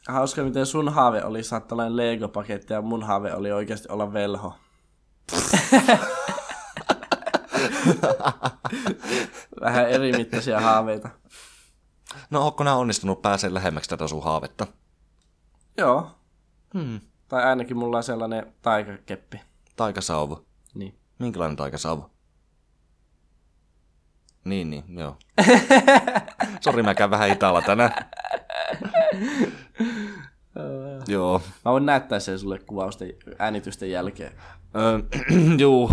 Hauska, 0.07 0.43
miten 0.43 0.65
sun 0.65 0.93
haave 0.93 1.23
oli 1.23 1.41
tällainen 1.67 1.97
Lego-paketti 1.97 2.73
ja 2.73 2.81
mun 2.81 3.03
haave 3.03 3.33
oli 3.33 3.51
oikeasti 3.51 3.87
olla 3.91 4.13
velho. 4.13 4.53
Vähän 9.61 9.89
eri 9.89 10.11
mittaisia 10.11 10.59
haaveita. 10.59 11.09
No, 12.29 12.47
onko 12.47 12.63
nää 12.63 12.75
onnistunut 12.75 13.21
pääsee 13.21 13.53
lähemmäksi 13.53 13.89
tätä 13.89 14.07
sun 14.07 14.23
haavetta? 14.23 14.67
Joo. 15.77 16.11
Hmm. 16.73 16.99
Tai 17.27 17.43
ainakin 17.43 17.77
mulla 17.77 17.97
on 17.97 18.03
sellainen 18.03 18.53
taikakeppi. 18.61 19.41
Taikasauva. 19.75 20.41
Niin. 20.73 20.99
Minkälainen 21.19 21.55
taikasauva? 21.55 22.09
Niin, 24.45 24.69
niin, 24.69 24.83
joo. 24.99 25.17
Sori, 26.61 26.83
mä 26.83 26.95
käyn 26.95 27.11
vähän 27.11 27.29
italla 27.29 27.61
tänään. 27.61 27.91
joo. 31.07 31.41
Mä 31.65 31.71
voin 31.71 31.85
näyttää 31.85 32.19
sen 32.19 32.39
sulle 32.39 32.59
kuvausten 32.59 33.13
äänitysten 33.39 33.91
jälkeen. 33.91 34.33
Öö, 34.75 34.99
juu, 35.59 35.91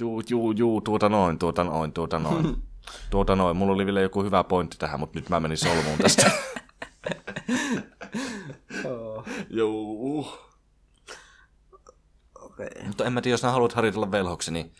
juu, 0.00 0.22
juu, 0.28 0.50
juu, 0.52 0.80
tuota 0.80 1.08
noin, 1.08 1.38
tuota 1.38 1.64
noin, 1.64 1.92
tuota 1.92 2.18
noin. 2.18 2.56
Tuota 3.10 3.36
noin, 3.36 3.56
mulla 3.56 3.72
oli 3.72 3.86
vielä 3.86 4.00
joku 4.00 4.22
hyvä 4.22 4.44
pointti 4.44 4.76
tähän, 4.78 5.00
mutta 5.00 5.18
nyt 5.18 5.28
mä 5.28 5.40
menin 5.40 5.58
solmuun 5.58 5.98
tästä. 5.98 6.30
Juu. 9.50 10.26
Okei. 12.40 12.66
Okay. 12.66 12.86
Mutta 12.86 13.04
en 13.04 13.12
mä 13.12 13.20
tiedä, 13.20 13.32
jos 13.32 13.40
sä 13.40 13.50
haluat 13.50 13.72
harjoitella 13.72 14.10
velhoksi, 14.10 14.52
niin 14.52 14.72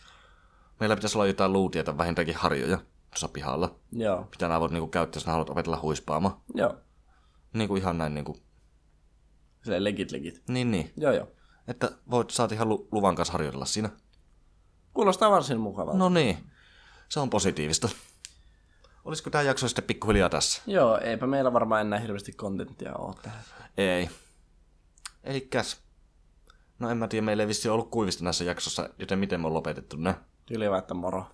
meillä 0.81 0.97
pitäisi 0.97 1.19
olla 1.19 1.27
jotain 1.27 1.53
luutietä, 1.53 1.99
vähintäänkin 1.99 2.35
harjoja 2.35 2.79
tuossa 3.11 3.29
pihalla. 3.29 3.75
Joo. 3.93 4.29
Mitä 4.31 4.49
nää 4.49 4.61
voit 4.61 4.73
niinku 4.73 4.89
käyttää, 4.89 5.17
jos 5.19 5.25
sä 5.25 5.31
haluat 5.31 5.51
opetella 5.51 5.81
huispaamaan. 5.83 6.35
Joo. 6.55 6.75
Niinku 7.53 7.77
ihan 7.77 7.99
näin 7.99 8.15
niinku, 8.15 8.37
Silleen 9.67 9.85
legit 9.85 10.13
legit. 10.13 10.43
niin 10.49 10.71
niin. 10.71 10.93
Joo 10.97 11.13
joo. 11.13 11.29
Että 11.69 11.91
voit, 12.11 12.31
saat 12.31 12.53
ihan 12.53 12.69
lu- 12.69 12.89
luvan 12.93 13.15
kanssa 13.15 13.33
harjoitella 13.33 13.65
siinä. 13.65 13.91
Kuulostaa 14.95 15.31
varsin 15.31 15.61
mukavalta. 15.61 15.99
No 15.99 16.09
niin, 16.09 16.39
se 17.09 17.21
on 17.21 17.31
positiivista. 17.31 17.89
Olisiko 19.05 19.31
tämä 19.31 19.43
jakso 19.43 19.69
sitten 19.69 19.85
pikkuhiljaa 19.85 20.29
tässä? 20.29 20.63
Joo, 20.67 20.99
eipä 20.99 21.27
meillä 21.27 21.53
varmaan 21.53 21.81
enää 21.81 21.99
hirveästi 21.99 22.33
kontenttia 22.33 22.95
ole 22.95 23.15
tähän. 23.23 23.41
Ei. 23.77 24.11
Elikäs. 25.25 25.83
No 26.79 26.91
en 26.91 26.97
mä 26.97 27.09
tiedä, 27.09 27.25
meillä 27.25 27.43
ei 27.43 27.49
vissi 27.49 27.69
ollut 27.69 27.91
kuivista 27.91 28.25
näissä 28.25 28.45
jaksossa, 28.45 28.91
joten 28.99 29.19
miten 29.19 29.41
me 29.41 29.47
on 29.47 29.55
lopetettu 29.55 29.97
ne? 29.97 30.15
Vaan, 30.71 30.79
että 30.79 30.95
moro. 30.95 31.27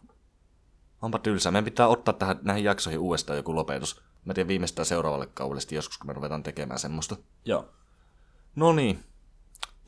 Onpa 1.03 1.19
tylsää. 1.19 1.53
Meidän 1.53 1.65
pitää 1.65 1.89
ottaa 1.89 2.15
tähän, 2.15 2.39
näihin 2.43 2.65
jaksoihin 2.65 3.01
uudestaan 3.01 3.37
joku 3.37 3.55
lopetus. 3.55 4.03
Mä 4.25 4.35
tiedän 4.35 4.49
viimeistään 4.49 4.87
seuraavalle 4.87 5.27
kaudelle 5.27 5.63
joskus, 5.71 5.99
kun 5.99 6.07
me 6.07 6.13
ruvetaan 6.13 6.43
tekemään 6.43 6.79
semmoista. 6.79 7.17
Joo. 7.45 7.69
No 8.57 8.73
niin. 8.73 9.05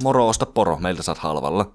Moro, 0.03 0.29
osta 0.29 0.47
poro. 0.47 0.77
Meiltä 0.77 1.03
saat 1.03 1.19
halvalla. 1.19 1.73